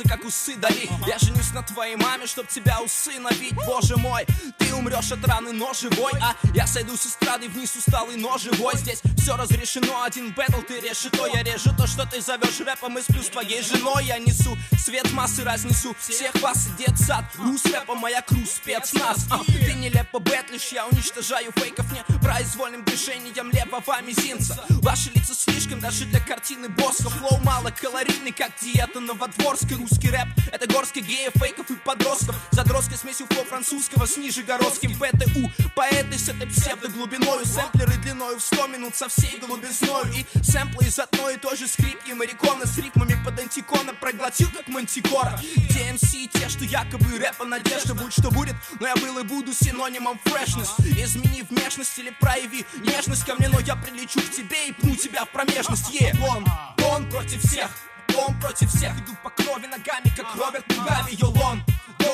[0.00, 3.54] рэп загнется, как усы Дали Я женюсь на твоей маме, чтоб тебя усыновить.
[3.66, 4.26] Боже мой,
[4.58, 6.12] ты умрешь от раны, но живой.
[6.20, 8.76] А я сойду с эстрады вниз усталый, но живой.
[8.76, 13.02] Здесь все разрешено, один бэтл, ты решето Я режу то, что ты зовешь рэпом И
[13.02, 15.94] сплю с твоей женой Я несу свет массы, разнесу.
[15.98, 21.52] Всех вас и детсад Рус рэпа, моя crew — спецназ А, Ты нелепо бэтлишь, я уничтожаю
[21.56, 21.86] фейков.
[22.08, 24.64] Непроизвольным движением левого мизинца.
[24.82, 30.66] Ваши лица слишком даже для картины Босха Flow малокалорийный, как диета Новодворской Русский рэп— это
[30.66, 32.36] горстка геев, фейков и подростков.
[32.50, 34.94] Задротской смесью flow французского с нижегородским.
[34.94, 37.46] ПТУ Поэты с этой псевдоглубиною.
[37.46, 41.66] Сэмплеры длиною в 100 минут со всей глубизною И сэмплы из одной и той же
[41.66, 45.40] скрипки Марикона с ритмами под антикона Проглотил как мантикора.
[45.56, 49.52] Где МС те, что якобы рэпа надежда Будь что будет, но я был и буду
[49.54, 54.72] синонимом фрешнес Измени внешность или прояви нежность ко мне Но я прилечу к тебе и
[54.72, 55.90] пну тебя в промежность.
[55.90, 56.44] Е, он,
[56.84, 57.70] он против всех
[58.16, 61.62] он против всех, иду по крови ногами, как Роберт Мугаби, Йолон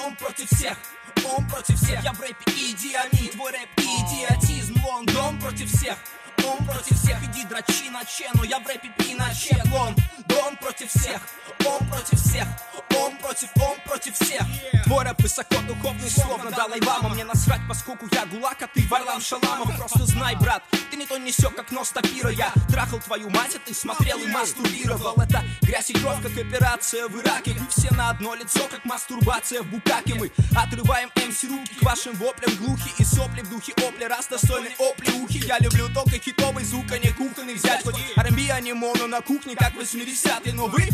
[0.05, 0.77] Он против всех,
[1.25, 2.03] он против всех.
[2.05, 4.75] Я в рэпе идиами, твой рэп идиотизм.
[4.85, 5.97] Лондон против всех,
[6.45, 7.23] он против всех.
[7.25, 11.21] Иди дрочи на чену, я в рэпе пиночет Лондон против всех,
[11.65, 12.47] он против всех
[12.99, 14.43] Он против, он против всех.
[14.85, 19.77] Твой рэп высокодуховный, словно Далай Лама Мне насрать, поскольку я гулак, а ты Варлам Шаламов.
[19.77, 22.31] Просто знай, брат, ты не то несёк, как нос топира.
[22.31, 25.15] Я трахал твою мать, а ты смотрел и мастурбировал.
[25.17, 27.53] Это грязь и кровь, как операция в Ираке.
[27.53, 30.15] Вы все на одно лицо, как мастурбация в Букаке.
[30.15, 32.55] Мы отрываем МС руки к вашим воплям.
[32.57, 35.39] Глухи и сопли в духе опли Раз достойны опли ухи.
[35.45, 37.55] Я люблю только хитовый звук, а не кухонный.
[37.55, 40.89] Взять Хоть R&B, а не моно на кухне, как 80-е Но вы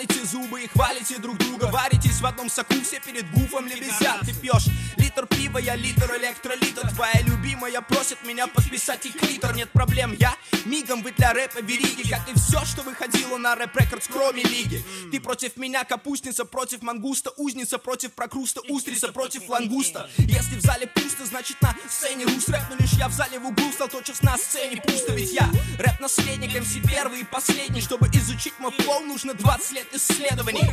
[0.00, 1.66] скалите зубы и хвалите друг друга.
[1.66, 6.88] Варитесь в одном соку, все перед BUFF'ом лебезят Ты пьешь литр пива, я литр электролита.
[6.94, 9.54] Твоя любимая просит меня подписать ей клитор.
[9.54, 10.34] Нет проблем, я
[10.64, 12.08] мигом вы для рэпа вериги.
[12.08, 14.82] Как и все, что выходило на Rap Recordz кроме лиги.
[15.10, 20.08] Ты против меня капустница, против мангуста Узница, против прокруста, устрица, против лангуста.
[20.18, 23.46] Если в зале пусто, значит на сцене рус рэп Но лишь я в зале в
[23.46, 25.12] углу стал тотчас на сцене пусто.
[25.12, 27.80] Ведь я рэп-наследник, MC первый и последний.
[27.80, 30.70] Чтобы изучить мой flow, нужно 20 лет исследований.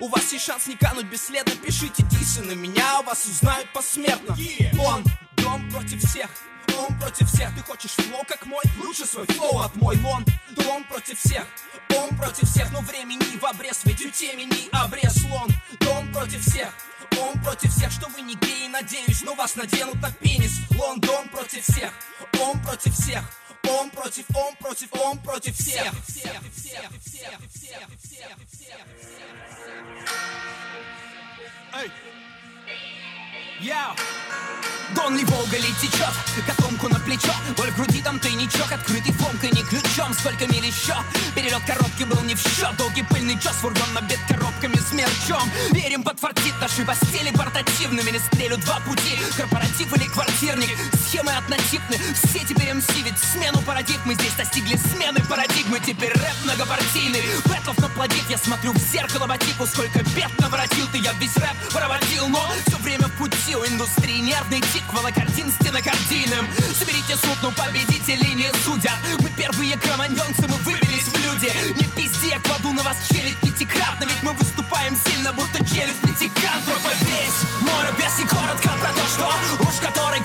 [0.00, 1.52] У вас есть шанс не кануть бесследно.
[1.56, 4.36] Пишите дисы на меня, вас узнают посмертно.
[4.78, 6.30] Лондон против всех
[6.78, 8.62] он против всех, ты хочешь flow как мой?
[8.82, 11.46] Лучше свой flow отмой Лондон против всех
[11.96, 15.24] Он против всех, но времени в обрез Ведь у темени обрез.
[15.24, 16.72] Лондон против всех
[17.18, 20.60] он против всех, что вы не геи, надеюсь Но вас наденут на пенис.
[20.76, 21.92] Лондон против всех
[22.40, 23.24] Он против всех
[23.64, 25.92] он против, он против, он против всех.
[26.06, 28.86] всех, всех, всех, всех, всех, всех.
[31.74, 31.90] Эй!
[33.60, 33.94] Яу!
[34.94, 36.14] Дон ли Волга ли течет,
[36.46, 40.94] котомку на плечо Боль в груди там тайничок, открытый фомкой не ключом Сколько миль еще,
[41.34, 46.02] перелет коробки был не в счет Долгий пыльный час, фургон набит коробками с мерчом Верим,
[46.02, 50.76] подфартит наши постели портативными Не стрелю два пути, корпоратив или квартирник.
[51.06, 57.22] Схемы однотипны, все теперь МС Ведь смену парадигмы здесь достигли смены парадигмы Теперь рэп многопартийный,
[57.44, 59.26] бэтлов наплодит Я смотрю в зеркало
[59.58, 63.64] по сколько бед наворотил ты Я весь рэп проводил, но все время в пути У
[63.66, 66.46] индустрии нервный тик, волокартин стенокардийным.
[66.78, 68.98] Соберите суд, но победителей не судят.
[69.20, 71.52] Мы первые кроманьонцы, мы выбились в люди.
[71.76, 73.45] Не пизди, я кладу на вас челюсть
[75.32, 79.26] будто челюсть пятикантропа Весь мой без и коротко про то, что
[79.60, 80.15] Уж который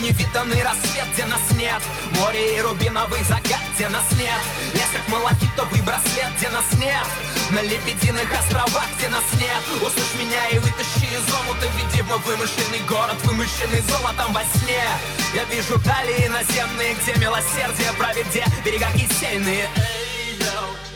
[0.00, 1.82] невиданный рассвет, где нас нет.
[2.18, 4.40] Море и рубиновый закат, где нас нет
[4.74, 7.06] Лес как малахитовый браслет, где нас нет.
[7.50, 9.62] На лебединых островах, где нас нет.
[9.80, 11.66] Услышь меня и вытащи из омута.
[11.76, 14.84] Веди мой вымышленный город, вымышленный золотом во сне.
[15.34, 20.16] Я вижу дали наземные, где милосердие правит, где берега кисельные Эй.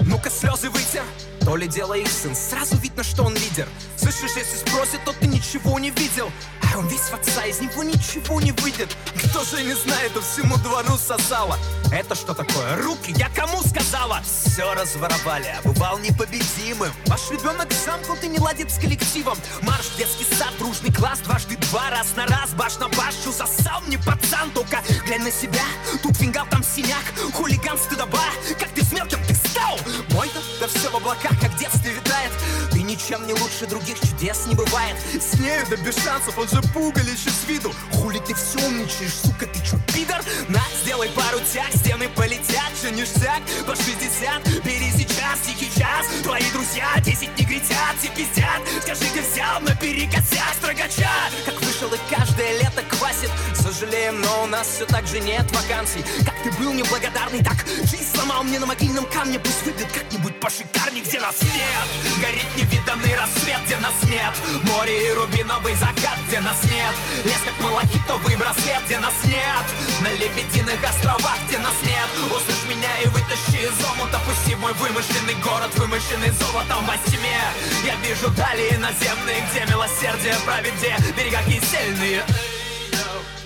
[0.00, 1.04] Ну-ка слезы вытер,
[1.44, 3.68] то ли дело их сын Сразу видно, что он лидер.
[3.96, 6.30] Слышишь, если спросит, то ты ничего не видел.
[6.72, 8.96] А он весь в отца, из него ничего не выйдет.
[9.16, 11.58] Кто же не знает, то всему двору сосала.
[11.92, 12.76] Это что такое?
[12.82, 14.22] Руки, я кому сказала?
[14.22, 16.92] Все разворовали, а бывал непобедимым.
[17.06, 19.36] Ваш ребенок замкнут и не ладит с коллективом.
[19.62, 23.98] Марш, детский сад, дружный класс Дважды два, раз на раз, баш на башу Засал мне
[23.98, 25.62] пацан, только глянь на себя.
[26.02, 28.20] Тут фингал, там синяк, хулиган стыдоба
[28.58, 29.18] Как ты с мелким,
[29.50, 29.78] стал
[30.10, 32.30] Мой-то, да все в облаках, как в детстве витает.
[32.70, 34.96] Ты ничем не лучше других, чудес не бывает.
[35.20, 37.72] С нею да без шансов, он же пугалище с виду.
[37.92, 40.22] Хули ты все умничаешь, сука, ты чё, пидор?
[40.48, 44.90] На, сделай пару тяг, стены полетят, же ништяк По 60, бери
[45.30, 46.06] сейчас, тихий час.
[46.22, 48.60] Твои друзья, 10 негритят, все пиздят.
[48.82, 51.10] Скажи, ты взял наперекосяк строгача.
[51.44, 53.30] Как вышел и каждое лето квасит.
[53.54, 56.04] Сожалеем, но у нас все так же нет вакансий.
[56.24, 59.38] Как ты был неблагодарный, так жизнь сломал мне на могильном камне.
[59.38, 61.86] Пусть выйдет как-нибудь пошикарней, где нас нет.
[62.20, 64.32] Горит невиданный рассвет, где нас нет.
[64.64, 66.94] Море и рубиновый закат, где нас нет.
[67.24, 69.64] Лес как малахитовый браслет, где нас нет.
[70.00, 72.08] На лебединых островах, где нас нет.
[72.26, 77.40] Услышь меня и вытащи из омута Пусти мой вымышленный город, вымышленный золотом во тьме.
[77.84, 82.24] Я вижу дали наземные, где милосердие правит, где берега кисельные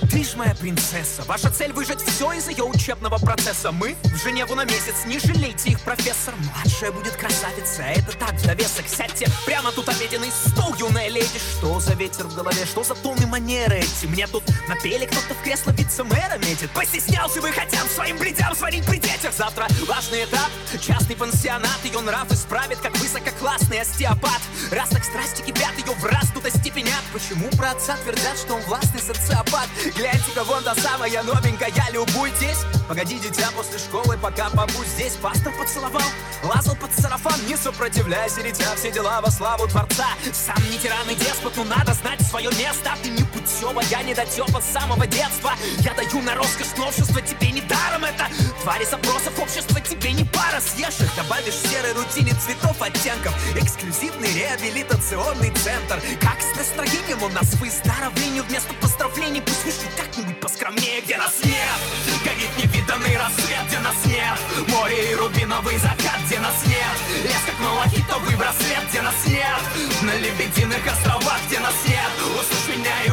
[0.09, 1.22] ты ж моя принцесса.
[1.24, 3.72] Ваша цель выжать все из ее учебного процесса.
[3.72, 6.34] Мы в Женеву на месяц, не жалейте их, профессор.
[6.36, 11.38] Младшая будет красавица, это так, в довесок Сядьте прямо тут обеденный стол, юная леди.
[11.38, 14.07] Что за ветер в голове, что за тон и манеры эти?
[14.07, 16.70] Мне тут напели, кто-то в кресло вице-мэра метит.
[16.70, 19.32] Постеснялся бы хотя бы своим бредям сварить при детях.
[19.36, 20.50] Завтра важный этап,
[20.80, 21.78] частный пансионат.
[21.84, 24.40] Ее нрав исправит, как высококлассный остеопат.
[24.70, 27.02] Раз так страсти кипят, ее в раз тут остепенят.
[27.12, 33.18] Почему про отца твердят, что он властный социопат Гляньте-ка, вон та самая новенькая, любуйтесь Погоди,
[33.18, 36.03] дитя, после школы, пока побудь здесь Пастор поцеловал,
[36.43, 40.07] лазал под сарафан Не сопротивляйся, дитя, все дела во славу Творца.
[40.32, 42.93] Сам не тиран и деспот, но надо знать свое место.
[43.03, 45.53] Ты не путева, я не дотепа с самого детства.
[45.78, 48.26] Я даю на роскошь новшества, тебе не даром это.
[48.62, 53.35] Твари запросов общества, тебе не пара Съешь их, добавишь в серой рутине цветов оттенков.
[53.57, 56.03] Эксклюзивный реабилитационный центр.
[56.20, 59.41] Как с настроением у нас выздоровлению Вместо поздравлений.
[59.41, 62.51] Пусть как-нибудь поскромнее Где нас нет, горит
[62.95, 68.36] невиданный рассвет Где нас нет, море и рубиновый закат Где нас нет, лес как малахитовый
[68.36, 73.11] браслет Где нас нет, на лебединых островах Где нас нет, услышь меня и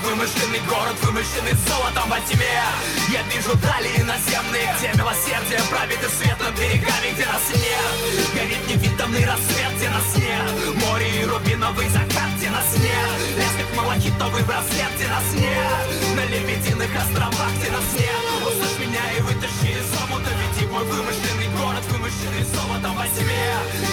[0.00, 2.62] вымышленный город, вымышленный золотом во тьме.
[3.08, 7.92] Я вижу дали наземные, где милосердие правит и свет над берегами Где нас нет,
[8.34, 13.76] горит невиданный рассвет Где нас нет, море и рубиновый закат Где нас нет, лес как
[13.76, 19.72] малахитовый браслет Где нас нет, на лебединых островах Где нас нет, услышь меня и вытащи
[19.72, 23.48] из омута Веди мой вымышленный город, вымышленный золотом во тьме.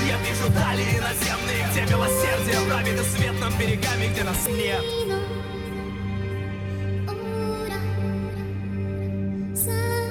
[0.08, 5.34] Я вижу дали наземные, где милосердие правит и свет над берегами Где нас нет
[9.66, 10.05] sun.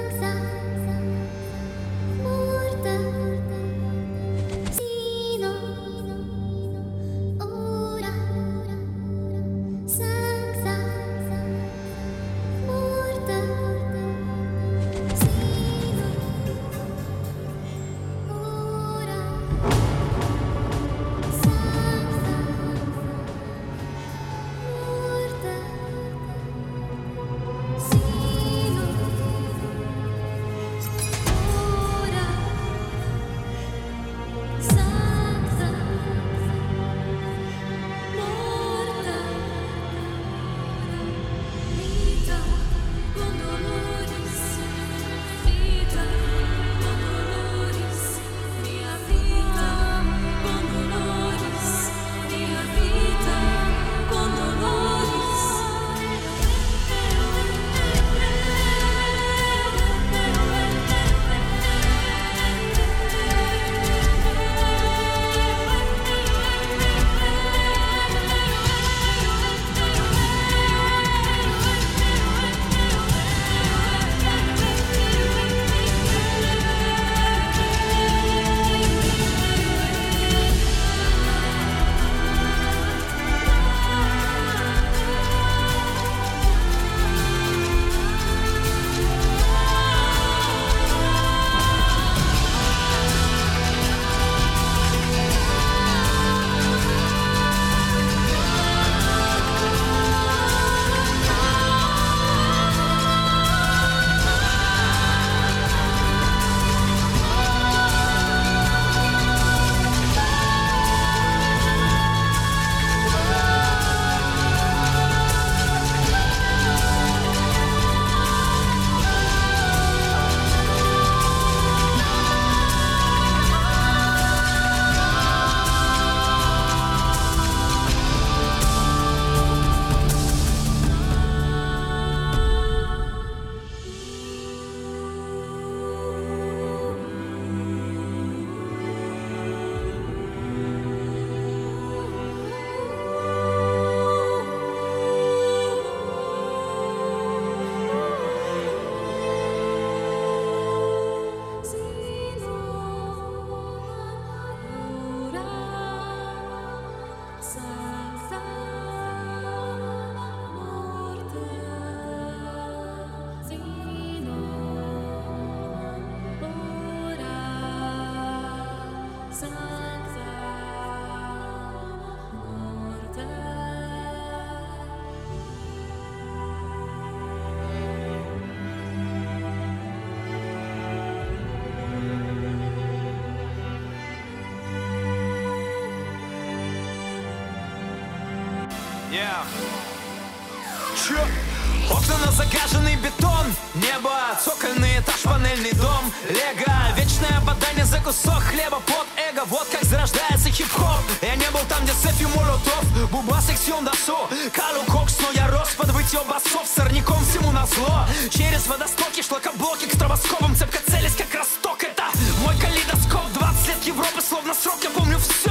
[192.75, 194.11] На загаженный бетон Небо,
[194.43, 196.13] цокольный этаж, панельный дом.
[196.29, 198.81] Лего, вечное бадание за кусок хлеба.
[198.87, 201.01] Под эго, вот как зарождается хип-хоп.
[201.23, 202.85] Я не был там, где Сефи Молотов.
[203.11, 204.17] Буба сексион досу
[204.53, 206.67] Калу кокс, но я рос под вытье басов.
[206.67, 211.83] Сорняком всему назло Через водостоки, шлакоблоки К стробоскопам цепко целясь, как росток.
[211.83, 212.05] Это
[212.45, 213.33] мой калейдоскоп.
[213.33, 214.79] 20 лет Европы, словно срок.
[214.83, 215.44] Я помню все,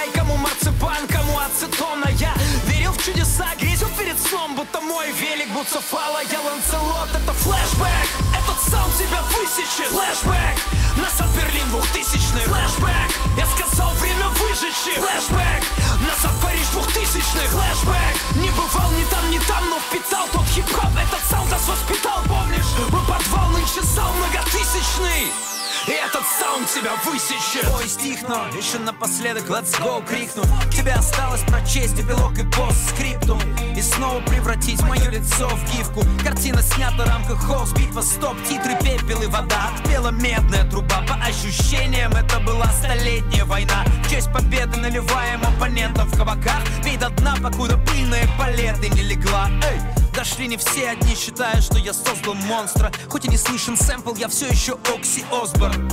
[0.00, 2.32] Потребляй, кому марципан, кому ацетон А я
[2.66, 8.58] верил в чудеса, грезил перед сном Будто мой велик, буцефала, я ланцелот Это флешбэк, этот
[8.70, 9.92] саунд тебя высечет.
[9.92, 10.56] Флешбэк,
[10.96, 12.42] назад Берлин двухтысячный.
[12.42, 14.88] Флешбэк, я сказал время выжечь.
[14.96, 15.62] Флешбэк,
[16.06, 17.46] назад Париж двухтысячный.
[17.48, 22.22] Флешбэк, не бывал ни там, ни там Но впитал тот хип-хоп, этот саунд нас воспитал
[22.26, 25.49] Помнишь, мы подвал нынче зал многотысячный
[25.86, 27.68] и этот саунд тебя высечет.
[27.74, 30.42] Ой, стихну, еще напоследок let's go крикну.
[30.70, 33.40] Тебе осталось прочесть эпилог и постскриптум
[33.76, 36.02] И снова превратить мое лицо в гифку.
[36.22, 41.04] Картина снята в рамках холст, битва, стоп Титры, пепел и вода, отпела медная труба.
[41.08, 43.84] По ощущениям это была столетняя война.
[44.04, 46.62] В честь победы наливаем оппонентов в кабаках.
[46.84, 49.48] Пей до дна, покуда пыльные палеты не легла.
[49.62, 52.90] Эй, Дошли не все одни, считая, что я создал монстра.
[53.08, 55.88] Хоть и не слышен сэмпл, я все еще Окси Осборн.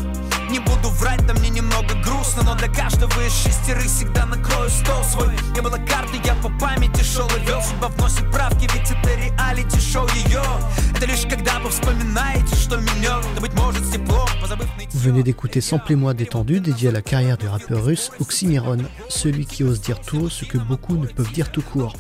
[0.50, 5.04] Не буду врать, да мне немного грустно Но для каждого из шестерых всегда накрою стол
[5.04, 5.36] свой.
[5.54, 10.08] Не было карты, я по памяти шел и вел Судьба вносит правки, ведь это реалити-шоу
[10.16, 10.42] ее
[10.96, 15.04] Это лишь когда вы вспоминаете, что меня Да быть может с теплом, позабыв найти Vous
[15.04, 19.82] venez d'écouter Samplez-moi détendu, dédié à la carrière du rappeur russe Oxymiron, celui qui ose
[19.82, 21.94] dire tout ce que beaucoup ne peuvent dire tout court.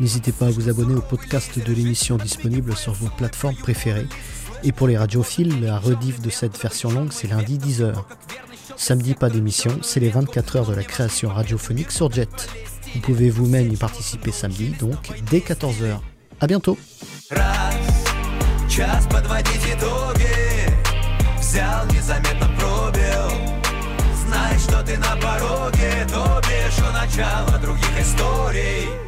[0.00, 4.06] N'hésitez pas à vous abonner au podcast de l'émission disponible sur vos plateformes préférées.
[4.62, 7.94] Et pour les radiophiles, la rediff de cette version longue, c'est lundi 10h.
[8.76, 12.48] Samedi, pas d'émission, c'est les 24 heures de la création radiophonique sur Jet.
[12.94, 14.96] Vous pouvez vous-même y participer samedi, donc
[15.30, 15.98] dès 14h.
[16.40, 16.78] À bientôt
[18.70, 20.70] Час подводить итоги
[21.38, 23.30] Взял, незаметно пробил
[24.24, 29.03] Знай, что ты на пороге То бишь у начала других историй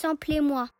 [0.00, 0.70] Samplez-moi.